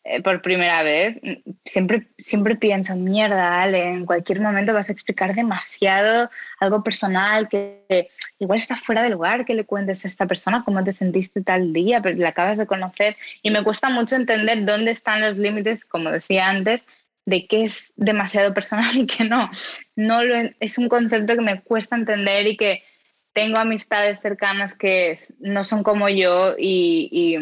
eh, 0.08 0.22
por 0.22 0.40
primera 0.40 0.84
vez, 0.84 1.18
siempre, 1.64 2.06
siempre 2.16 2.54
pienso, 2.54 2.94
mierda, 2.94 3.60
Ale, 3.60 3.88
en 3.88 4.06
cualquier 4.06 4.40
momento 4.40 4.72
vas 4.72 4.88
a 4.88 4.92
explicar 4.92 5.34
demasiado 5.34 6.30
algo 6.60 6.84
personal 6.84 7.48
que 7.48 8.10
igual 8.38 8.58
está 8.58 8.76
fuera 8.76 9.02
del 9.02 9.12
lugar 9.12 9.44
que 9.44 9.54
le 9.54 9.64
cuentes 9.64 10.04
a 10.04 10.08
esta 10.08 10.26
persona 10.26 10.62
cómo 10.64 10.84
te 10.84 10.92
sentiste 10.92 11.42
tal 11.42 11.72
día, 11.72 12.00
pero 12.02 12.16
la 12.18 12.28
acabas 12.28 12.56
de 12.56 12.66
conocer. 12.66 13.16
Y 13.42 13.50
me 13.50 13.64
cuesta 13.64 13.90
mucho 13.90 14.14
entender 14.14 14.64
dónde 14.64 14.92
están 14.92 15.22
los 15.22 15.38
límites, 15.38 15.84
como 15.84 16.10
decía 16.10 16.48
antes, 16.50 16.86
de 17.24 17.48
qué 17.48 17.64
es 17.64 17.92
demasiado 17.96 18.54
personal 18.54 18.96
y 18.96 19.06
qué 19.06 19.24
no. 19.24 19.50
no 19.96 20.20
es 20.60 20.78
un 20.78 20.88
concepto 20.88 21.34
que 21.34 21.42
me 21.42 21.62
cuesta 21.62 21.96
entender 21.96 22.46
y 22.46 22.56
que 22.56 22.84
tengo 23.32 23.58
amistades 23.58 24.20
cercanas 24.20 24.72
que 24.74 25.18
no 25.40 25.64
son 25.64 25.82
como 25.82 26.08
yo 26.08 26.54
y 26.56 27.36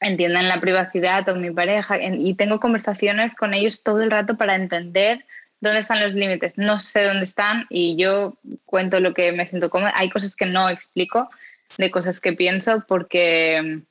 entiendan 0.00 0.48
la 0.48 0.60
privacidad 0.60 1.28
o 1.28 1.36
mi 1.36 1.50
pareja 1.50 1.98
y 2.00 2.34
tengo 2.34 2.60
conversaciones 2.60 3.34
con 3.34 3.54
ellos 3.54 3.82
todo 3.82 4.02
el 4.02 4.10
rato 4.10 4.36
para 4.36 4.54
entender 4.54 5.24
dónde 5.60 5.80
están 5.80 6.00
los 6.00 6.14
límites. 6.14 6.56
No 6.56 6.80
sé 6.80 7.04
dónde 7.04 7.24
están 7.24 7.66
y 7.68 7.96
yo 7.96 8.38
cuento 8.64 9.00
lo 9.00 9.14
que 9.14 9.32
me 9.32 9.46
siento 9.46 9.70
cómoda. 9.70 9.92
Hay 9.96 10.08
cosas 10.10 10.36
que 10.36 10.46
no 10.46 10.68
explico 10.68 11.28
de 11.76 11.90
cosas 11.90 12.20
que 12.20 12.32
pienso 12.32 12.84
porque 12.86 13.82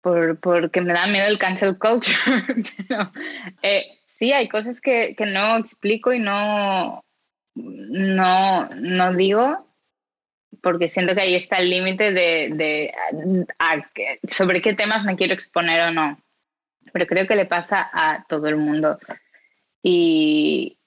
por, 0.00 0.38
porque 0.40 0.80
me 0.80 0.92
da 0.92 1.06
miedo 1.06 1.26
el 1.28 1.38
cancel 1.38 1.78
culture. 1.78 2.16
Eh, 3.62 3.84
sí, 4.06 4.32
hay 4.32 4.48
cosas 4.48 4.80
que, 4.80 5.14
que, 5.16 5.26
no 5.26 5.56
explico 5.56 6.12
y 6.12 6.18
no, 6.18 7.04
no, 7.54 8.68
no 8.68 9.12
digo 9.14 9.71
porque 10.62 10.88
siento 10.88 11.14
que 11.14 11.20
ahí 11.20 11.34
está 11.34 11.58
el 11.58 11.70
límite 11.70 12.12
de, 12.12 12.94
sobre 14.28 14.62
qué 14.62 14.72
temas 14.74 15.04
me 15.04 15.16
quiero 15.16 15.34
exponer 15.34 15.80
o 15.88 15.90
no. 15.90 16.18
Pero 16.92 17.06
creo 17.06 17.26
que 17.26 17.36
le 17.36 17.46
pasa 17.46 17.90
a 17.92 18.24
todo 18.28 18.46
el 18.48 18.56
mundo. 18.56 18.98
Y, 19.82 20.78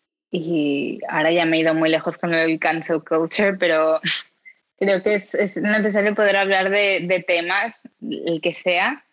ahora 1.10 1.32
ya 1.32 1.46
me 1.46 1.58
he 1.58 1.60
ido 1.62 1.74
muy 1.74 1.90
lejos 1.90 2.18
con 2.18 2.34
el 2.34 2.60
cancel 2.60 3.04
culture, 3.04 3.54
pero 3.54 4.00
creo 4.80 5.04
que 5.04 5.16
es, 5.16 5.58
necesario 5.58 6.16
poder 6.16 6.38
hablar 6.38 6.70
de, 6.70 7.24
temas, 7.28 7.82
el 8.02 8.40
que 8.42 8.54
sea, 8.54 9.04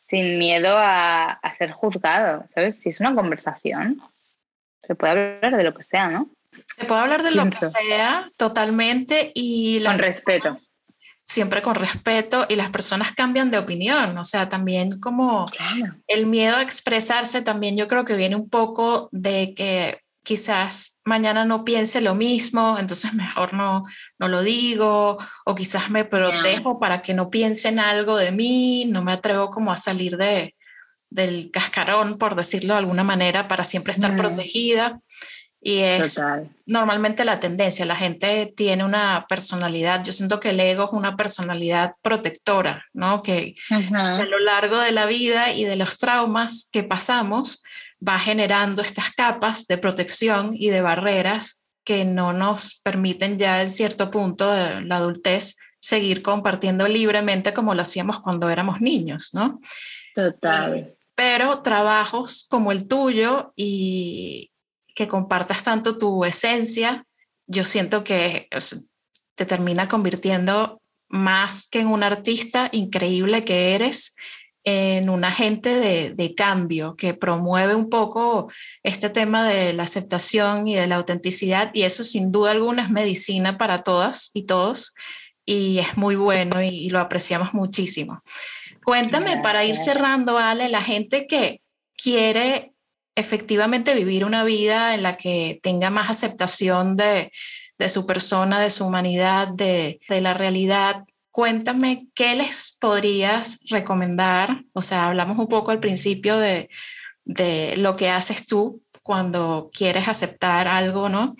sin 0.00 0.38
miedo 0.38 0.76
a, 0.76 1.32
a 1.32 1.54
ser 1.54 1.70
juzgado, 1.70 2.44
¿sabes? 2.54 2.78
Si 2.78 2.90
es 2.90 3.00
una 3.00 3.14
conversación, 3.14 4.00
se 4.82 4.94
puede 4.94 5.12
hablar 5.12 5.56
de 5.56 5.64
lo 5.64 5.74
que 5.74 5.82
sea, 5.82 6.08
¿no? 6.08 6.28
Se 6.76 6.84
puede 6.86 7.00
hablar 7.00 7.22
de 7.22 7.32
lo 7.32 7.48
que 7.48 7.66
sea 7.66 8.30
totalmente 8.36 9.32
y... 9.34 9.82
Con 9.84 9.98
respeto. 9.98 10.56
Siempre 11.24 11.62
con 11.62 11.76
respeto 11.76 12.46
y 12.48 12.56
las 12.56 12.70
personas 12.70 13.12
cambian 13.12 13.50
de 13.50 13.58
opinión, 13.58 14.18
o 14.18 14.24
sea, 14.24 14.48
también 14.48 14.98
como 14.98 15.44
el 16.08 16.26
miedo 16.26 16.56
a 16.56 16.62
expresarse 16.62 17.42
también 17.42 17.76
yo 17.76 17.86
creo 17.86 18.04
que 18.04 18.16
viene 18.16 18.34
un 18.34 18.50
poco 18.50 19.08
de 19.12 19.54
que 19.54 20.00
quizás 20.24 20.98
mañana 21.04 21.44
no 21.44 21.64
piense 21.64 22.00
lo 22.00 22.14
mismo, 22.14 22.76
entonces 22.78 23.14
mejor 23.14 23.54
no, 23.54 23.82
no 24.18 24.28
lo 24.28 24.42
digo, 24.42 25.18
o 25.44 25.54
quizás 25.54 25.90
me 25.90 26.04
protejo 26.04 26.78
para 26.78 27.02
que 27.02 27.14
no 27.14 27.30
piensen 27.30 27.78
algo 27.78 28.16
de 28.16 28.32
mí, 28.32 28.86
no 28.86 29.02
me 29.02 29.12
atrevo 29.12 29.50
como 29.50 29.72
a 29.72 29.76
salir 29.76 30.16
de, 30.16 30.54
del 31.12 31.50
cascarón, 31.50 32.18
por 32.18 32.36
decirlo 32.36 32.74
de 32.74 32.78
alguna 32.78 33.04
manera, 33.04 33.48
para 33.48 33.64
siempre 33.64 33.92
estar 33.92 34.16
protegida. 34.16 35.00
Y 35.64 35.78
es 35.78 36.20
normalmente 36.66 37.24
la 37.24 37.38
tendencia, 37.38 37.86
la 37.86 37.94
gente 37.94 38.52
tiene 38.56 38.84
una 38.84 39.26
personalidad, 39.28 40.02
yo 40.02 40.12
siento 40.12 40.40
que 40.40 40.50
el 40.50 40.58
ego 40.58 40.86
es 40.86 40.90
una 40.92 41.16
personalidad 41.16 41.92
protectora, 42.02 42.84
¿no? 42.92 43.22
Que 43.22 43.54
a 43.70 44.24
lo 44.24 44.40
largo 44.40 44.78
de 44.78 44.90
la 44.90 45.06
vida 45.06 45.52
y 45.52 45.64
de 45.64 45.76
los 45.76 45.98
traumas 45.98 46.68
que 46.72 46.82
pasamos 46.82 47.62
va 48.06 48.18
generando 48.18 48.82
estas 48.82 49.12
capas 49.12 49.68
de 49.68 49.78
protección 49.78 50.50
y 50.52 50.70
de 50.70 50.82
barreras 50.82 51.62
que 51.84 52.04
no 52.04 52.32
nos 52.32 52.80
permiten 52.82 53.38
ya 53.38 53.62
en 53.62 53.70
cierto 53.70 54.10
punto 54.10 54.50
de 54.50 54.80
la 54.80 54.96
adultez 54.96 55.56
seguir 55.78 56.22
compartiendo 56.22 56.88
libremente 56.88 57.54
como 57.54 57.72
lo 57.74 57.82
hacíamos 57.82 58.20
cuando 58.20 58.50
éramos 58.50 58.80
niños, 58.80 59.30
¿no? 59.32 59.60
Total. 60.12 60.96
Pero 61.14 61.62
trabajos 61.62 62.46
como 62.50 62.72
el 62.72 62.88
tuyo 62.88 63.52
y, 63.54 64.51
que 64.94 65.08
compartas 65.08 65.62
tanto 65.62 65.98
tu 65.98 66.24
esencia, 66.24 67.04
yo 67.46 67.64
siento 67.64 68.04
que 68.04 68.48
te 69.34 69.46
termina 69.46 69.88
convirtiendo 69.88 70.80
más 71.08 71.68
que 71.68 71.80
en 71.80 71.88
un 71.88 72.02
artista 72.02 72.68
increíble 72.72 73.44
que 73.44 73.74
eres, 73.74 74.14
en 74.64 75.10
un 75.10 75.24
agente 75.24 75.70
de, 75.70 76.14
de, 76.14 76.34
cambio 76.34 76.94
que 76.94 77.14
promueve 77.14 77.74
un 77.74 77.90
poco 77.90 78.50
este 78.84 79.10
tema 79.10 79.48
de 79.48 79.72
la 79.72 79.82
aceptación 79.82 80.68
y 80.68 80.76
de 80.76 80.86
la 80.86 80.96
autenticidad. 80.96 81.70
Y 81.74 81.82
eso 81.82 82.04
sin 82.04 82.30
duda 82.30 82.52
alguna 82.52 82.84
es 82.84 82.90
medicina 82.90 83.58
para 83.58 83.82
todas 83.82 84.30
y 84.34 84.44
todos. 84.44 84.94
Y 85.44 85.78
es 85.78 85.96
muy 85.96 86.14
bueno 86.14 86.62
y, 86.62 86.88
lo 86.90 87.00
apreciamos 87.00 87.54
muchísimo. 87.54 88.22
Cuéntame 88.84 89.38
para 89.38 89.64
ir 89.64 89.76
cerrando, 89.76 90.38
Ale, 90.38 90.68
la 90.68 90.82
gente 90.82 91.26
que 91.26 91.60
quiere 91.96 92.71
efectivamente 93.14 93.94
vivir 93.94 94.24
una 94.24 94.44
vida 94.44 94.94
en 94.94 95.02
la 95.02 95.16
que 95.16 95.60
tenga 95.62 95.90
más 95.90 96.10
aceptación 96.10 96.96
de, 96.96 97.30
su 97.88 98.06
persona, 98.06 98.60
de 98.60 98.70
su 98.70 98.86
humanidad, 98.86 99.48
de, 99.48 100.00
la 100.08 100.34
realidad. 100.34 101.04
Cuéntame 101.30 102.08
qué 102.14 102.34
les 102.36 102.76
podrías 102.80 103.60
recomendar. 103.68 104.64
O 104.72 104.82
sea, 104.82 105.06
hablamos 105.06 105.38
un 105.38 105.48
poco 105.48 105.70
al 105.70 105.80
principio 105.80 106.38
de, 106.38 106.68
lo 107.76 107.96
que 107.96 108.10
haces 108.10 108.46
tú 108.46 108.82
cuando 109.02 109.70
quieres 109.72 110.08
aceptar 110.08 110.68
algo, 110.68 111.08
¿no? 111.08 111.34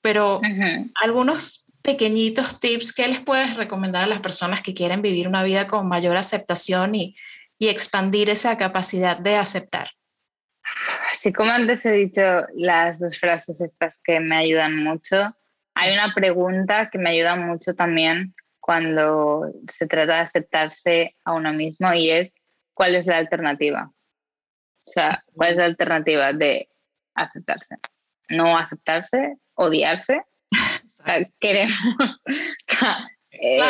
Pero 0.00 0.40
algunos 1.02 1.66
pequeñitos 1.82 2.58
tips 2.60 2.92
que 2.92 3.06
les 3.06 3.20
puedes 3.20 3.56
recomendar 3.56 4.04
a 4.04 4.08
las 4.08 4.20
personas 4.20 4.60
que 4.60 4.74
quieren 4.74 5.02
vivir 5.02 5.28
una 5.28 5.42
vida 5.42 5.66
con 5.66 5.88
mayor 5.88 6.16
aceptación 6.16 6.94
y 6.94 7.16
expandir 7.58 8.28
esa 8.28 8.58
capacidad 8.58 9.16
de 9.16 9.36
aceptar. 9.36 9.95
Así 11.26 11.32
como 11.32 11.50
antes 11.50 11.84
he 11.84 11.90
dicho 11.90 12.22
las 12.54 13.00
dos 13.00 13.18
frases 13.18 13.60
estas 13.60 13.98
que 13.98 14.20
me 14.20 14.36
ayudan 14.36 14.76
mucho, 14.76 15.34
hay 15.74 15.92
una 15.92 16.14
pregunta 16.14 16.88
que 16.88 16.98
me 16.98 17.10
ayuda 17.10 17.34
mucho 17.34 17.74
también 17.74 18.32
cuando 18.60 19.52
se 19.68 19.88
trata 19.88 20.14
de 20.14 20.20
aceptarse 20.20 21.16
a 21.24 21.32
uno 21.32 21.52
mismo 21.52 21.92
y 21.92 22.10
es 22.10 22.36
¿cuál 22.74 22.94
es 22.94 23.08
la 23.08 23.16
alternativa? 23.16 23.90
O 24.86 24.90
sea, 24.92 25.24
¿cuál 25.34 25.50
es 25.50 25.56
la 25.56 25.64
alternativa 25.64 26.32
de 26.32 26.68
aceptarse? 27.16 27.74
No 28.28 28.56
aceptarse, 28.56 29.34
odiarse. 29.54 30.22
queremos. 31.40 31.74
Eh, 33.38 33.60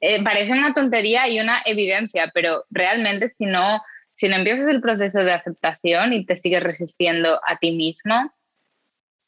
eh, 0.00 0.24
parece 0.24 0.50
una 0.50 0.74
tontería 0.74 1.28
y 1.28 1.38
una 1.38 1.62
evidencia, 1.64 2.28
pero 2.34 2.64
realmente 2.70 3.28
si 3.28 3.46
no 3.46 3.80
si 4.20 4.28
no 4.28 4.36
empiezas 4.36 4.68
el 4.68 4.82
proceso 4.82 5.24
de 5.24 5.32
aceptación 5.32 6.12
y 6.12 6.26
te 6.26 6.36
sigues 6.36 6.62
resistiendo 6.62 7.40
a 7.42 7.56
ti 7.56 7.72
mismo, 7.72 8.30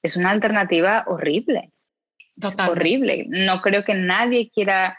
es 0.03 0.19
una 0.19 0.29
alternativa 0.29 1.05
horrible. 1.07 1.71
Horrible. 2.69 3.25
No 3.27 3.63
creo 3.63 3.85
que 3.85 3.95
nadie 3.95 4.51
quiera 4.51 4.99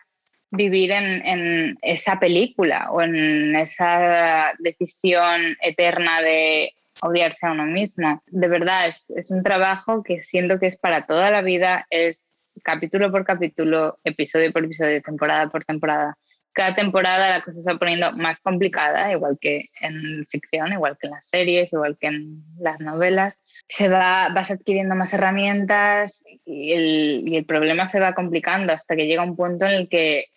vivir 0.49 0.89
en, 0.89 1.77
esa 1.83 2.19
película 2.19 2.89
o 2.89 3.03
en 3.03 3.55
esa 3.55 4.53
decisión 4.57 5.55
eterna 5.61 6.21
de 6.21 6.73
odiarse 7.03 7.45
a 7.45 7.51
uno 7.51 7.65
mismo. 7.65 8.23
De 8.25 8.47
verdad, 8.47 8.87
es, 8.87 9.11
es 9.11 9.29
un 9.29 9.43
trabajo 9.43 10.01
que 10.01 10.21
siento 10.21 10.57
que 10.57 10.65
es 10.65 10.77
para 10.77 11.05
toda 11.05 11.29
la 11.29 11.43
vida, 11.43 11.85
es 11.91 12.39
capítulo 12.63 13.11
por 13.11 13.25
capítulo, 13.25 13.99
episodio 14.03 14.51
por 14.51 14.63
episodio, 14.63 15.03
temporada 15.03 15.49
por 15.49 15.63
temporada 15.63 16.17
cada 16.53 16.75
temporada 16.75 17.29
la 17.29 17.43
cosa 17.43 17.61
se 17.61 17.73
va 17.73 17.79
poniendo 17.79 18.13
más 18.13 18.39
complicada, 18.39 19.11
igual 19.11 19.37
que 19.41 19.69
en 19.81 20.25
ficción, 20.27 20.71
igual 20.71 20.97
que 20.99 21.07
en 21.07 21.13
las 21.13 21.25
series, 21.25 21.73
igual 21.73 21.97
que 21.99 22.07
en 22.07 22.43
las 22.59 22.79
novelas. 22.79 23.35
Se 23.67 23.89
va, 23.89 24.29
vas 24.29 24.51
adquiriendo 24.51 24.95
más 24.95 25.13
herramientas 25.13 26.23
y 26.45 26.73
el, 26.73 27.23
y 27.27 27.35
el 27.37 27.45
problema 27.45 27.87
se 27.87 27.99
va 27.99 28.13
complicando 28.13 28.71
hasta 28.71 28.95
que 28.95 29.07
llega 29.07 29.23
un 29.23 29.35
punto 29.35 29.65
en 29.65 29.71
el 29.71 29.89
que 29.89 30.27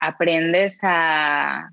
aprendes 0.00 0.80
a, 0.82 1.70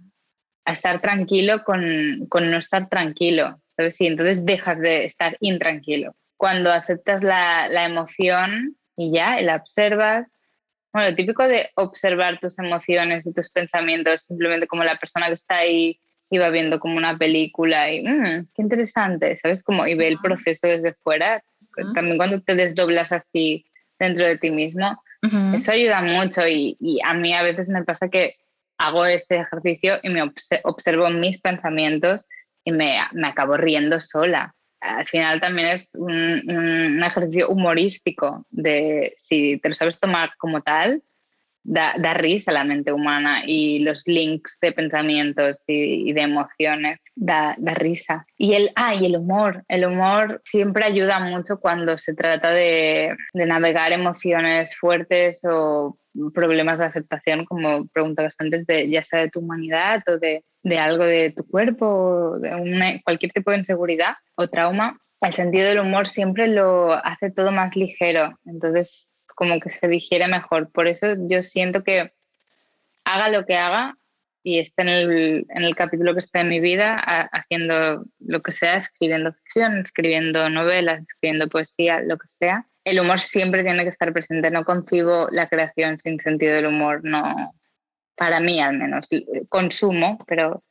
a 0.65 0.71
estar 0.71 1.01
tranquilo 1.01 1.63
con, 1.63 2.27
con, 2.29 2.51
no 2.51 2.57
estar 2.57 2.87
tranquilo, 2.87 3.61
¿sabes? 3.67 3.99
Y 3.99 4.07
entonces 4.07 4.45
dejas 4.45 4.79
de 4.79 5.05
estar 5.05 5.37
intranquilo. 5.39 6.15
Cuando 6.37 6.71
aceptas 6.71 7.23
la, 7.23 7.67
la 7.67 7.85
emoción 7.85 8.77
y 8.95 9.11
ya, 9.11 9.41
la 9.41 9.55
observas, 9.55 10.37
bueno, 10.93 11.09
lo 11.09 11.15
típico 11.15 11.47
de 11.47 11.69
observar 11.75 12.39
tus 12.39 12.59
emociones 12.59 13.25
y 13.25 13.33
tus 13.33 13.49
pensamientos, 13.49 14.21
simplemente 14.21 14.67
como 14.67 14.83
la 14.83 14.97
persona 14.97 15.27
que 15.27 15.33
está 15.33 15.57
ahí 15.57 15.99
y 16.29 16.37
va 16.37 16.49
viendo 16.49 16.79
como 16.79 16.97
una 16.97 17.17
película 17.17 17.91
y 17.91 18.03
mmm, 18.03 18.47
qué 18.55 18.61
interesante, 18.61 19.35
¿sabes? 19.35 19.63
Como 19.63 19.85
y 19.87 19.95
ve 19.95 20.07
el 20.07 20.17
proceso 20.19 20.67
desde 20.67 20.93
fuera. 20.93 21.43
También 21.93 22.17
cuando 22.17 22.41
te 22.41 22.55
desdoblas 22.55 23.11
así 23.11 23.65
dentro 23.99 24.25
de 24.25 24.37
ti 24.37 24.51
mismo, 24.51 25.01
eso 25.53 25.71
ayuda 25.71 26.01
mucho 26.01 26.47
y, 26.47 26.75
y, 26.79 26.99
a 27.03 27.13
mí 27.13 27.33
a 27.33 27.43
veces 27.43 27.69
me 27.69 27.83
pasa 27.83 28.09
que 28.09 28.37
hago 28.77 29.05
ese 29.05 29.37
ejercicio 29.37 29.99
y 30.01 30.09
me 30.09 30.23
observo 30.63 31.09
mis 31.09 31.39
pensamientos 31.39 32.27
y 32.65 32.71
me, 32.71 32.97
me 33.13 33.27
acabo 33.27 33.55
riendo 33.57 33.99
sola. 33.99 34.53
Al 34.81 35.05
final 35.05 35.39
también 35.39 35.67
es 35.67 35.95
un, 35.95 36.11
un, 36.11 37.03
ejercicio 37.03 37.49
humorístico 37.49 38.45
de 38.49 39.13
si 39.15 39.59
te 39.59 39.69
lo 39.69 39.75
sabes 39.75 39.99
tomar 39.99 40.31
como 40.37 40.61
tal, 40.61 41.03
da, 41.63 41.93
da, 41.97 42.15
risa 42.15 42.49
a 42.49 42.55
la 42.55 42.63
mente 42.63 42.91
humana 42.91 43.43
y 43.45 43.79
los 43.79 44.07
links 44.07 44.57
de 44.59 44.71
pensamientos 44.71 45.63
y, 45.67 46.09
y 46.09 46.13
de 46.13 46.21
emociones 46.21 47.03
da, 47.15 47.55
da, 47.59 47.75
risa. 47.75 48.25
Y 48.37 48.53
el, 48.53 48.71
ah, 48.75 48.95
y 48.95 49.05
el 49.05 49.17
humor. 49.17 49.63
El 49.67 49.85
humor 49.85 50.41
siempre 50.43 50.83
ayuda 50.83 51.19
mucho 51.19 51.59
cuando 51.59 51.97
se 51.99 52.15
trata 52.15 52.51
de, 52.51 53.15
de 53.33 53.45
navegar 53.45 53.91
emociones 53.91 54.75
fuertes 54.75 55.41
o 55.45 55.97
problemas 56.33 56.79
de 56.79 56.85
aceptación, 56.85 57.45
como 57.45 57.87
preguntabas 57.87 58.35
antes, 58.39 58.65
de, 58.65 58.89
ya 58.89 59.03
sea 59.03 59.19
de 59.19 59.29
tu 59.29 59.39
humanidad 59.39 60.01
o 60.07 60.17
de, 60.17 60.43
de 60.63 60.77
algo 60.77 61.03
de 61.03 61.31
tu 61.31 61.45
cuerpo, 61.45 62.37
de 62.39 62.55
una, 62.55 63.01
cualquier 63.03 63.31
tipo 63.31 63.51
de 63.51 63.57
inseguridad 63.57 64.15
o 64.35 64.47
trauma, 64.47 64.99
el 65.21 65.33
sentido 65.33 65.67
del 65.67 65.79
humor 65.79 66.07
siempre 66.07 66.47
lo 66.47 66.93
hace 66.93 67.31
todo 67.31 67.51
más 67.51 67.75
ligero. 67.75 68.39
Entonces, 68.45 69.13
como 69.35 69.59
que 69.59 69.69
se 69.69 69.87
digiere 69.87 70.27
mejor. 70.27 70.71
Por 70.71 70.87
eso 70.87 71.13
yo 71.29 71.43
siento 71.43 71.83
que 71.83 72.11
haga 73.03 73.29
lo 73.29 73.45
que 73.45 73.55
haga 73.55 73.97
y 74.43 74.57
esté 74.57 74.81
en 74.81 74.89
el, 74.89 75.45
en 75.49 75.63
el 75.63 75.75
capítulo 75.75 76.13
que 76.13 76.19
esté 76.19 76.39
en 76.39 76.49
mi 76.49 76.59
vida, 76.59 76.95
haciendo 77.31 78.05
lo 78.19 78.41
que 78.41 78.51
sea, 78.51 78.77
escribiendo 78.77 79.31
ficción, 79.33 79.77
escribiendo 79.77 80.49
novelas, 80.49 81.03
escribiendo 81.03 81.47
poesía, 81.47 82.01
lo 82.01 82.17
que 82.17 82.27
sea, 82.27 82.65
el 82.83 82.99
humor 82.99 83.19
siempre 83.19 83.63
tiene 83.63 83.83
que 83.83 83.89
estar 83.89 84.11
presente. 84.13 84.49
No 84.49 84.65
concibo 84.65 85.27
la 85.31 85.47
creación 85.47 85.99
sin 85.99 86.19
sentido 86.19 86.55
del 86.55 86.67
humor, 86.67 87.01
no, 87.03 87.53
para 88.15 88.39
mí 88.39 88.59
al 88.59 88.77
menos. 88.77 89.07
Consumo, 89.49 90.17
pero 90.27 90.63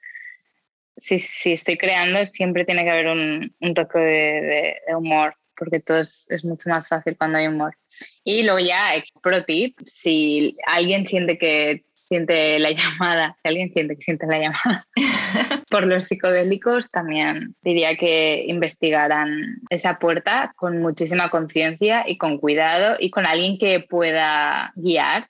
si, 0.96 1.18
si 1.18 1.52
estoy 1.52 1.76
creando 1.76 2.24
siempre 2.26 2.64
tiene 2.64 2.84
que 2.84 2.90
haber 2.90 3.08
un, 3.08 3.54
un 3.60 3.74
toque 3.74 3.98
de, 3.98 4.76
de, 4.86 4.94
humor, 4.94 5.34
porque 5.56 5.80
todo 5.80 5.98
es, 6.00 6.26
es, 6.30 6.44
mucho 6.44 6.68
más 6.70 6.88
fácil 6.88 7.16
cuando 7.16 7.38
hay 7.38 7.46
humor. 7.46 7.76
Y 8.24 8.42
luego 8.42 8.60
ya, 8.60 8.92
pro 9.22 9.44
tip, 9.44 9.78
si 9.86 10.56
alguien 10.66 11.06
siente 11.06 11.38
que 11.38 11.84
siente 12.10 12.58
la 12.58 12.70
llamada, 12.72 13.36
si 13.42 13.48
alguien 13.48 13.72
siente 13.72 13.96
que 13.96 14.02
siente 14.02 14.26
la 14.26 14.38
llamada 14.38 14.86
por 15.70 15.86
los 15.86 16.04
psicodélicos, 16.04 16.90
también 16.90 17.54
diría 17.62 17.96
que 17.96 18.44
investigaran 18.46 19.60
esa 19.70 19.98
puerta 19.98 20.52
con 20.56 20.82
muchísima 20.82 21.30
conciencia 21.30 22.04
y 22.06 22.18
con 22.18 22.38
cuidado 22.38 22.96
y 22.98 23.10
con 23.10 23.26
alguien 23.26 23.58
que 23.58 23.80
pueda 23.80 24.72
guiar 24.74 25.28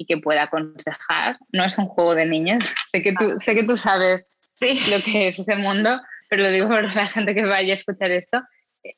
y 0.00 0.06
que 0.06 0.16
pueda 0.16 0.44
aconsejar. 0.44 1.36
No 1.52 1.62
es 1.62 1.76
un 1.76 1.84
juego 1.84 2.14
de 2.14 2.24
niños, 2.24 2.74
sé 2.90 3.02
que 3.02 3.12
tú, 3.12 3.38
sé 3.38 3.54
que 3.54 3.64
tú 3.64 3.76
sabes 3.76 4.26
lo 4.62 5.02
que 5.04 5.28
es 5.28 5.38
ese 5.38 5.56
mundo, 5.56 6.00
pero 6.30 6.44
lo 6.44 6.50
digo 6.50 6.68
por 6.68 6.96
la 6.96 7.06
gente 7.06 7.34
que 7.34 7.44
vaya 7.44 7.74
a 7.74 7.76
escuchar 7.76 8.10
esto. 8.10 8.40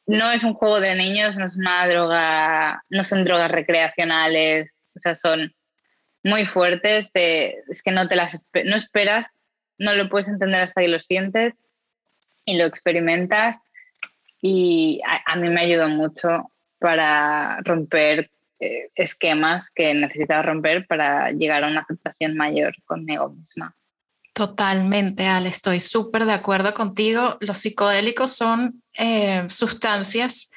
No 0.07 0.31
es 0.31 0.45
un 0.45 0.55
juego 0.55 0.79
de 0.79 0.95
niños, 0.95 1.37
no 1.37 1.47
es 1.47 1.57
una 1.57 1.89
droga, 1.89 2.85
no 2.89 3.03
son 3.03 3.25
drogas 3.25 3.51
recreacionales, 3.51 4.85
o 4.95 5.01
sea, 5.01 5.17
son 5.17 5.53
muy 6.23 6.47
fuertes, 6.47 7.11
es 7.15 7.83
que 7.83 7.91
no 7.91 8.07
te 8.07 8.15
las 8.15 8.49
no 8.65 8.77
esperas, 8.77 9.27
no 9.79 9.95
lo 9.95 10.09
puedes 10.09 10.29
entender 10.29 10.63
hasta 10.63 10.83
que 10.83 10.89
lo 10.89 11.01
sientes 11.01 11.55
y 12.45 12.59
lo 12.59 12.65
experimentas. 12.65 13.57
Y 14.41 15.01
a, 15.05 15.35
mí 15.35 15.49
me 15.49 15.63
ayudó 15.63 15.89
mucho 15.89 16.53
para 16.79 17.59
romper 17.65 18.31
eh, 18.63 18.91
esquemas 18.95 19.73
que 19.73 19.93
necesitaba 19.93 20.43
romper 20.43 20.87
para 20.87 21.33
llegar 21.33 21.65
a 21.65 21.67
una 21.67 21.81
aceptación 21.81 22.37
mayor 22.37 22.75
conmigo 22.85 23.29
misma. 23.31 23.75
Totalmente, 24.35 25.27
Ale, 25.27 25.49
estoy 25.49 25.81
súper 25.81 26.25
de 26.27 26.33
acuerdo 26.33 26.73
contigo. 26.73 27.39
Los 27.41 27.59
psicodélicos 27.59 28.31
son 28.33 28.83
eh, 28.97 29.45
sustancias 29.49 30.51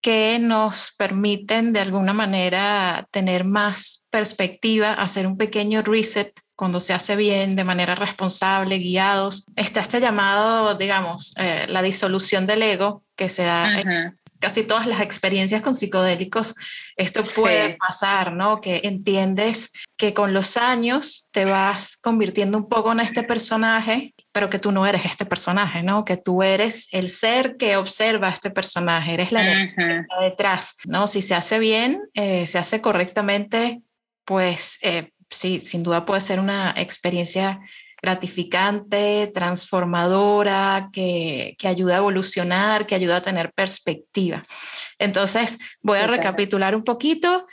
que 0.00 0.38
nos 0.40 0.94
permiten 0.96 1.74
de 1.74 1.80
alguna 1.80 2.14
manera 2.14 3.06
tener 3.10 3.44
más 3.44 4.04
perspectiva, 4.08 4.94
hacer 4.94 5.26
un 5.26 5.36
pequeño 5.36 5.82
reset 5.82 6.32
cuando 6.56 6.80
se 6.80 6.94
hace 6.94 7.14
bien, 7.14 7.56
de 7.56 7.64
manera 7.64 7.94
responsable, 7.94 8.78
guiados. 8.78 9.44
Está 9.54 9.80
este 9.80 10.00
llamado, 10.00 10.74
digamos, 10.76 11.34
eh, 11.36 11.66
la 11.68 11.82
disolución 11.82 12.46
del 12.46 12.62
ego 12.62 13.04
que 13.16 13.28
se 13.28 13.42
da 13.44 13.80
en 13.80 14.18
casi 14.40 14.64
todas 14.64 14.86
las 14.86 15.00
experiencias 15.00 15.62
con 15.62 15.74
psicodélicos. 15.74 16.54
Esto 16.96 17.22
puede 17.22 17.76
pasar, 17.76 18.32
¿no? 18.32 18.60
Que 18.60 18.82
entiendes 18.84 19.70
que 19.96 20.14
con 20.14 20.32
los 20.32 20.56
años 20.56 21.28
te 21.30 21.44
vas 21.44 21.96
convirtiendo 21.96 22.58
un 22.58 22.68
poco 22.68 22.92
en 22.92 23.00
este 23.00 23.22
personaje 23.22 24.14
pero 24.34 24.50
que 24.50 24.58
tú 24.58 24.72
no 24.72 24.84
eres 24.84 25.04
este 25.04 25.24
personaje, 25.24 25.84
¿no? 25.84 26.04
Que 26.04 26.16
tú 26.16 26.42
eres 26.42 26.88
el 26.90 27.08
ser 27.08 27.56
que 27.56 27.76
observa 27.76 28.26
a 28.26 28.32
este 28.32 28.50
personaje, 28.50 29.14
eres 29.14 29.30
la 29.30 29.42
uh 29.42 29.76
que 29.76 29.92
está 29.92 30.20
detrás, 30.22 30.74
¿no? 30.86 31.06
Si 31.06 31.22
se 31.22 31.36
hace 31.36 31.60
bien, 31.60 32.02
eh, 32.14 32.44
se 32.48 32.58
hace 32.58 32.80
correctamente, 32.80 33.80
pues 34.24 34.78
eh, 34.82 35.12
sí, 35.30 35.60
sin 35.60 35.84
duda 35.84 36.04
puede 36.04 36.20
ser 36.20 36.40
una 36.40 36.74
experiencia 36.76 37.60
gratificante, 38.04 39.30
transformadora, 39.32 40.90
que, 40.92 41.56
que, 41.58 41.68
ayuda 41.68 41.94
a 41.94 41.98
evolucionar, 41.98 42.86
que 42.86 42.94
ayuda 42.94 43.16
a 43.16 43.22
tener 43.22 43.52
perspectiva. 43.54 44.42
Entonces, 44.98 45.58
voy 45.80 45.98
a 45.98 46.06
recapitular 46.06 46.76
un 46.76 46.84
poquito 46.84 47.46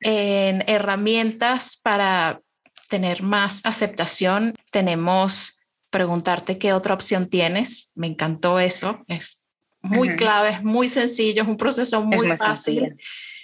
en 0.00 0.64
herramientas 0.66 1.78
para 1.80 2.40
tener 2.88 3.22
más 3.22 3.60
aceptación. 3.64 4.54
Tenemos 4.72 5.60
preguntarte 5.90 6.58
qué 6.58 6.72
otra 6.72 6.94
opción 6.94 7.28
tienes. 7.28 7.92
Me 7.94 8.08
encantó 8.08 8.58
eso. 8.58 9.04
Es 9.06 9.46
muy 9.82 10.16
clave, 10.16 10.50
es 10.50 10.64
muy 10.64 10.88
sencillo, 10.88 11.42
es 11.42 11.48
un 11.48 11.56
proceso 11.56 12.02
muy, 12.02 12.28
fácil. 12.36 12.96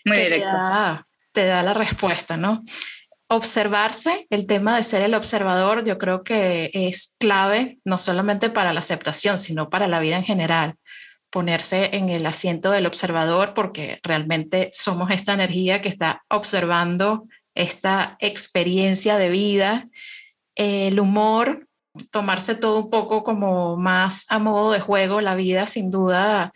Muy 0.05 0.17
directo. 0.17 0.47
Te 0.47 0.53
da, 0.53 1.07
te 1.33 1.47
da 1.47 1.63
la 1.63 1.75
respuesta, 1.75 2.37
¿no? 2.37 2.65
Observarse, 3.31 4.27
el 4.31 4.47
tema 4.47 4.77
de 4.77 4.83
ser 4.83 5.03
el 5.03 5.15
observador, 5.15 5.85
yo 5.85 5.99
creo 5.99 6.25
que 6.25 6.71
es 6.73 7.15
clave 7.19 7.79
no 7.85 7.99
solamente 7.99 8.49
para 8.49 8.73
la 8.73 8.81
aceptación, 8.81 9.37
sino 9.37 9.69
para 9.69 9.87
la 9.87 10.01
vida 10.01 10.17
en 10.17 10.25
general. 10.25 10.77
Ponerse 11.29 11.91
en 11.95 12.09
el 12.09 12.25
asiento 12.25 12.71
del 12.71 12.87
observador 12.87 13.53
porque 13.53 14.01
realmente 14.03 14.71
somos 14.73 15.11
esta 15.11 15.35
energía 15.35 15.83
que 15.83 15.91
está 15.91 16.25
observando 16.31 17.27
esta 17.55 18.17
experiencia 18.21 19.19
de 19.19 19.29
vida. 19.29 19.85
El 20.55 20.99
humor, 20.99 21.69
tomarse 22.11 22.55
todo 22.55 22.79
un 22.79 22.89
poco 22.89 23.23
como 23.25 23.77
más 23.77 24.25
a 24.31 24.39
modo 24.39 24.73
de 24.73 24.81
juego, 24.81 25.21
la 25.21 25.35
vida 25.35 25.67
sin 25.67 25.91
duda 25.91 26.53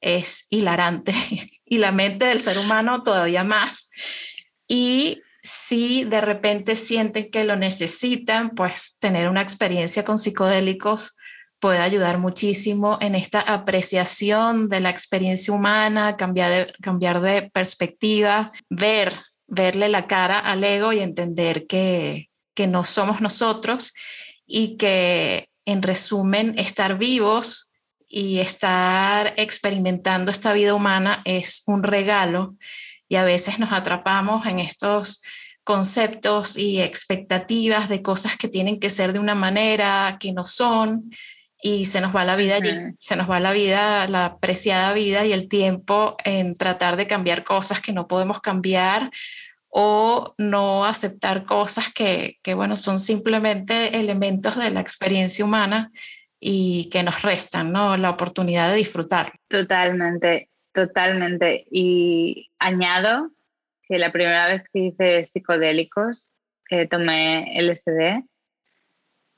es 0.00 0.46
hilarante 0.50 1.14
y 1.64 1.78
la 1.78 1.90
mente 1.90 2.26
del 2.26 2.38
ser 2.38 2.58
humano 2.58 3.02
todavía 3.02 3.42
más. 3.42 3.90
Y 4.68 5.20
si 5.42 6.04
de 6.04 6.20
repente 6.20 6.74
sienten 6.74 7.30
que 7.30 7.44
lo 7.44 7.56
necesitan, 7.56 8.50
pues 8.50 8.96
tener 9.00 9.28
una 9.28 9.42
experiencia 9.42 10.04
con 10.04 10.18
psicodélicos 10.18 11.16
puede 11.58 11.78
ayudar 11.78 12.18
muchísimo 12.18 12.98
en 13.00 13.14
esta 13.14 13.40
apreciación 13.40 14.68
de 14.68 14.80
la 14.80 14.90
experiencia 14.90 15.54
humana, 15.54 16.16
cambiar 16.16 16.50
de, 16.50 16.72
cambiar 16.82 17.20
de 17.20 17.50
perspectiva, 17.50 18.50
ver, 18.68 19.14
verle 19.46 19.88
la 19.88 20.08
cara 20.08 20.38
al 20.40 20.64
ego 20.64 20.92
y 20.92 20.98
entender 21.00 21.66
que, 21.66 22.30
que 22.54 22.66
no 22.66 22.82
somos 22.82 23.20
nosotros 23.20 23.94
y 24.44 24.76
que 24.76 25.48
en 25.64 25.82
resumen 25.82 26.58
estar 26.58 26.98
vivos 26.98 27.70
y 28.08 28.40
estar 28.40 29.32
experimentando 29.36 30.30
esta 30.30 30.52
vida 30.52 30.74
humana 30.74 31.22
es 31.24 31.62
un 31.66 31.84
regalo 31.84 32.56
y 33.12 33.16
a 33.16 33.24
veces 33.24 33.58
nos 33.58 33.72
atrapamos 33.72 34.46
en 34.46 34.58
estos 34.58 35.22
conceptos 35.64 36.56
y 36.56 36.80
expectativas 36.80 37.90
de 37.90 38.00
cosas 38.00 38.38
que 38.38 38.48
tienen 38.48 38.80
que 38.80 38.88
ser 38.88 39.12
de 39.12 39.18
una 39.18 39.34
manera 39.34 40.16
que 40.18 40.32
no 40.32 40.44
son 40.44 41.10
y 41.60 41.84
se 41.84 42.00
nos 42.00 42.16
va 42.16 42.24
la 42.24 42.36
vida 42.36 42.56
allí, 42.56 42.74
se 42.98 43.14
nos 43.16 43.30
va 43.30 43.38
la 43.38 43.52
vida, 43.52 44.08
la 44.08 44.38
preciada 44.40 44.94
vida 44.94 45.26
y 45.26 45.34
el 45.34 45.48
tiempo 45.48 46.16
en 46.24 46.54
tratar 46.56 46.96
de 46.96 47.06
cambiar 47.06 47.44
cosas 47.44 47.82
que 47.82 47.92
no 47.92 48.08
podemos 48.08 48.40
cambiar 48.40 49.10
o 49.68 50.34
no 50.38 50.86
aceptar 50.86 51.44
cosas 51.44 51.92
que, 51.92 52.38
que, 52.42 52.54
bueno, 52.54 52.78
son 52.78 52.98
simplemente 52.98 53.98
elementos 54.00 54.56
de 54.56 54.70
la 54.70 54.80
experiencia 54.80 55.44
humana 55.44 55.92
y 56.40 56.88
que 56.88 57.02
nos 57.02 57.20
restan, 57.20 57.72
¿no? 57.72 57.94
La 57.98 58.08
oportunidad 58.08 58.70
de 58.70 58.76
disfrutar. 58.76 59.32
Totalmente, 59.48 60.48
totalmente. 60.72 61.66
Y 61.70 62.50
añado 62.58 63.30
que 63.88 63.98
la 63.98 64.12
primera 64.12 64.46
vez 64.46 64.68
que 64.72 64.78
hice 64.80 65.24
psicodélicos, 65.24 66.34
eh, 66.70 66.86
tomé 66.86 67.52
LSD 67.60 68.24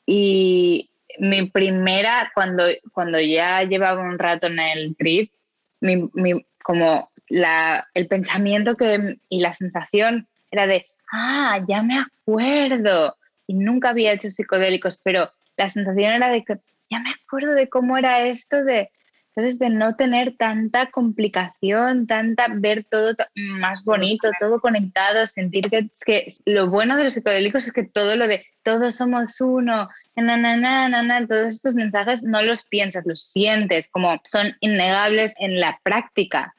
y 0.06 0.90
mi 1.18 1.46
primera, 1.46 2.30
cuando, 2.34 2.64
cuando 2.92 3.20
ya 3.20 3.62
llevaba 3.62 4.02
un 4.02 4.18
rato 4.18 4.46
en 4.46 4.58
el 4.58 4.96
trip, 4.96 5.32
mi, 5.80 6.08
mi, 6.14 6.44
como 6.62 7.10
la, 7.28 7.88
el 7.94 8.08
pensamiento 8.08 8.76
que, 8.76 9.18
y 9.28 9.40
la 9.40 9.52
sensación 9.52 10.28
era 10.50 10.66
de, 10.66 10.86
ah, 11.12 11.60
ya 11.66 11.82
me 11.82 11.98
acuerdo. 11.98 13.16
Y 13.46 13.54
nunca 13.54 13.90
había 13.90 14.12
hecho 14.12 14.30
psicodélicos, 14.30 14.98
pero 15.02 15.30
la 15.56 15.68
sensación 15.68 16.12
era 16.12 16.30
de 16.30 16.44
que 16.44 16.58
ya 16.90 17.00
me 17.00 17.10
acuerdo 17.10 17.52
de 17.52 17.68
cómo 17.68 17.96
era 17.96 18.22
esto 18.22 18.64
de, 18.64 18.90
entonces, 19.36 19.58
de 19.58 19.68
no 19.68 19.96
tener 19.96 20.36
tanta 20.36 20.92
complicación, 20.92 22.06
tanta, 22.06 22.46
ver 22.54 22.84
todo 22.84 23.14
más 23.34 23.82
bonito, 23.82 24.30
todo 24.38 24.60
conectado, 24.60 25.26
sentir 25.26 25.68
que, 25.68 25.88
que 26.06 26.32
lo 26.44 26.68
bueno 26.68 26.96
de 26.96 27.04
los 27.04 27.14
psicodélicos 27.14 27.66
es 27.66 27.72
que 27.72 27.82
todo 27.82 28.14
lo 28.14 28.28
de 28.28 28.46
todos 28.62 28.94
somos 28.94 29.40
uno, 29.40 29.88
na, 30.14 30.36
na, 30.36 30.56
na, 30.56 31.02
na, 31.02 31.26
todos 31.26 31.52
estos 31.52 31.74
mensajes 31.74 32.22
no 32.22 32.42
los 32.42 32.62
piensas, 32.62 33.06
los 33.06 33.22
sientes, 33.22 33.88
como 33.88 34.20
son 34.24 34.54
innegables 34.60 35.34
en 35.38 35.58
la 35.58 35.80
práctica. 35.82 36.54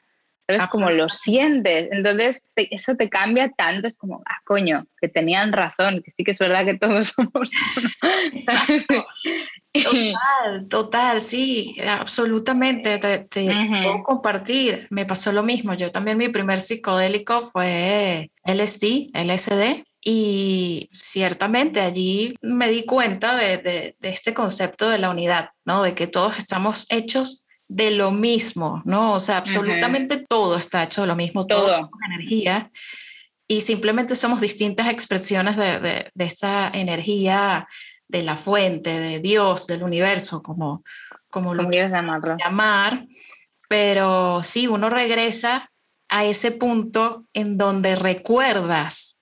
Entonces, 0.46 0.70
como 0.70 0.90
lo 0.90 1.08
sientes, 1.08 1.88
entonces 1.90 2.44
eso 2.54 2.94
te 2.94 3.08
cambia 3.08 3.48
tanto, 3.48 3.88
es 3.88 3.96
como, 3.96 4.22
ah, 4.26 4.40
coño, 4.44 4.86
que 5.00 5.08
tenían 5.08 5.52
razón, 5.52 6.02
que 6.02 6.12
sí 6.12 6.22
que 6.22 6.32
es 6.32 6.38
verdad 6.38 6.64
que 6.64 6.78
todos 6.78 7.08
somos 7.16 7.50
Total, 9.82 10.68
total, 10.68 11.20
sí, 11.20 11.76
absolutamente, 11.86 12.98
te, 12.98 13.26
puedo 13.28 14.02
compartir, 14.02 14.86
me 14.90 15.06
pasó 15.06 15.32
lo 15.32 15.42
mismo, 15.42 15.74
yo 15.74 15.90
también 15.90 16.18
mi 16.18 16.28
primer 16.28 16.60
psicodélico 16.60 17.42
fue 17.42 18.30
LSD, 18.44 19.10
LSD, 19.12 19.84
y 20.04 20.88
ciertamente 20.92 21.80
allí 21.80 22.34
me 22.40 22.68
di 22.68 22.84
cuenta 22.84 23.34
de, 23.34 23.58
de, 23.58 23.96
de 23.98 24.08
este 24.08 24.32
concepto 24.34 24.88
de 24.88 24.98
la 24.98 25.10
unidad, 25.10 25.50
¿no? 25.64 25.82
De 25.82 25.94
que 25.94 26.06
todos 26.06 26.38
estamos 26.38 26.86
hechos 26.90 27.44
de 27.68 27.90
lo 27.90 28.10
mismo, 28.12 28.82
¿no? 28.84 29.12
O 29.12 29.20
sea, 29.20 29.38
absolutamente 29.38 30.24
todo 30.28 30.56
está 30.56 30.84
hecho 30.84 31.00
de 31.00 31.08
lo 31.08 31.16
mismo, 31.16 31.46
todo, 31.46 31.70
es 31.70 31.80
energía 32.06 32.70
y 33.48 33.60
simplemente 33.60 34.16
somos 34.16 34.40
distintas 34.40 34.88
expresiones 34.88 35.56
de, 35.56 36.10
de, 36.14 36.24
esta 36.24 36.70
energía 36.72 37.66
de 38.08 38.22
la 38.22 38.36
fuente, 38.36 38.90
de 38.90 39.20
Dios, 39.20 39.66
del 39.66 39.82
universo, 39.82 40.42
como, 40.42 40.82
como 41.30 41.54
lo 41.54 41.68
quieras 41.68 41.92
llamar. 41.92 43.02
Pero 43.68 44.42
sí, 44.42 44.66
uno 44.68 44.88
regresa 44.90 45.70
a 46.08 46.24
ese 46.24 46.52
punto 46.52 47.24
en 47.32 47.58
donde 47.58 47.96
recuerdas, 47.96 49.18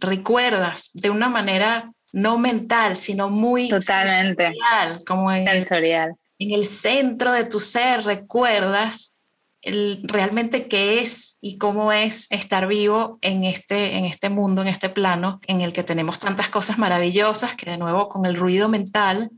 recuerdas 0.00 0.90
de 0.94 1.10
una 1.10 1.28
manera 1.28 1.92
no 2.12 2.38
mental, 2.38 2.96
sino 2.96 3.28
muy 3.28 3.68
totalmente. 3.68 4.44
sensorial, 4.44 5.04
como 5.04 5.32
en, 5.32 5.46
sensorial. 5.46 6.14
en 6.38 6.52
el 6.52 6.64
centro 6.64 7.32
de 7.32 7.44
tu 7.44 7.60
ser 7.60 8.04
recuerdas 8.04 9.17
el, 9.62 10.00
realmente 10.04 10.68
qué 10.68 11.00
es 11.00 11.38
y 11.40 11.58
cómo 11.58 11.92
es 11.92 12.26
estar 12.30 12.66
vivo 12.66 13.18
en 13.22 13.44
este, 13.44 13.96
en 13.96 14.04
este 14.04 14.30
mundo, 14.30 14.62
en 14.62 14.68
este 14.68 14.88
plano, 14.88 15.40
en 15.46 15.60
el 15.60 15.72
que 15.72 15.82
tenemos 15.82 16.18
tantas 16.18 16.48
cosas 16.48 16.78
maravillosas 16.78 17.56
que 17.56 17.70
de 17.70 17.78
nuevo 17.78 18.08
con 18.08 18.26
el 18.26 18.36
ruido 18.36 18.68
mental, 18.68 19.30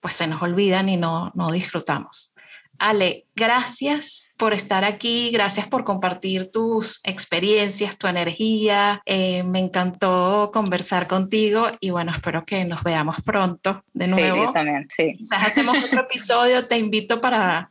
pues 0.00 0.14
se 0.14 0.26
nos 0.26 0.42
olvidan 0.42 0.88
y 0.88 0.96
no, 0.96 1.32
no 1.34 1.50
disfrutamos. 1.50 2.34
Ale, 2.78 3.26
gracias 3.34 4.30
por 4.36 4.54
estar 4.54 4.84
aquí, 4.84 5.30
gracias 5.32 5.66
por 5.66 5.82
compartir 5.82 6.48
tus 6.52 7.00
experiencias, 7.02 7.98
tu 7.98 8.06
energía. 8.06 9.02
Eh, 9.04 9.42
me 9.42 9.58
encantó 9.58 10.50
conversar 10.52 11.08
contigo 11.08 11.66
y 11.80 11.90
bueno, 11.90 12.12
espero 12.12 12.44
que 12.44 12.64
nos 12.64 12.84
veamos 12.84 13.16
pronto 13.24 13.82
de 13.94 14.06
nuevo. 14.06 14.46
Sí, 14.46 14.52
también, 14.54 14.88
sí. 14.96 15.12
Quizás 15.16 15.46
hacemos 15.46 15.76
otro 15.84 16.00
episodio, 16.08 16.68
te 16.68 16.78
invito 16.78 17.20
para 17.20 17.68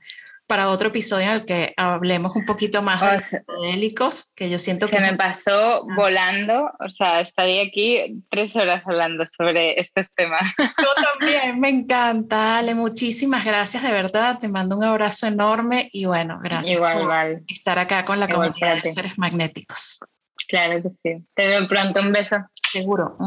para 0.47 0.69
otro 0.69 0.87
episodio 0.87 1.25
en 1.25 1.31
el 1.31 1.45
que 1.45 1.73
hablemos 1.75 2.35
un 2.35 2.45
poquito 2.45 2.81
más 2.81 3.01
de 3.01 3.19
psicodélicos, 3.19 4.33
que 4.33 4.49
yo 4.49 4.57
siento 4.57 4.87
que... 4.87 4.95
Se 4.95 5.01
me 5.01 5.15
pasó 5.15 5.51
ah. 5.51 5.81
volando, 5.95 6.71
o 6.79 6.89
sea, 6.89 7.19
estaría 7.19 7.63
aquí 7.63 8.23
tres 8.29 8.55
horas 8.55 8.81
hablando 8.85 9.25
sobre 9.25 9.79
estos 9.79 10.13
temas. 10.13 10.55
Yo 10.57 11.03
también, 11.19 11.59
me 11.59 11.69
encanta, 11.69 12.57
Ale, 12.57 12.73
muchísimas 12.73 13.43
gracias, 13.43 13.83
de 13.83 13.91
verdad, 13.91 14.39
te 14.39 14.47
mando 14.47 14.77
un 14.77 14.83
abrazo 14.83 15.27
enorme 15.27 15.89
y 15.91 16.05
bueno, 16.05 16.39
gracias 16.41 16.77
igual, 16.77 16.93
por 16.93 17.03
igual. 17.03 17.43
estar 17.47 17.77
acá 17.77 18.05
con 18.05 18.19
la 18.19 18.29
comunidad 18.29 18.81
de 18.81 18.93
seres 18.93 19.17
magnéticos. 19.17 19.99
Claro 20.47 20.81
que 20.81 20.89
sí. 20.89 21.25
Te 21.35 21.47
veo 21.47 21.67
pronto, 21.67 21.99
un 21.99 22.13
beso. 22.13 22.37
Seguro. 22.71 23.17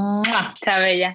Chao, 0.65 0.81
Bella. 0.81 1.15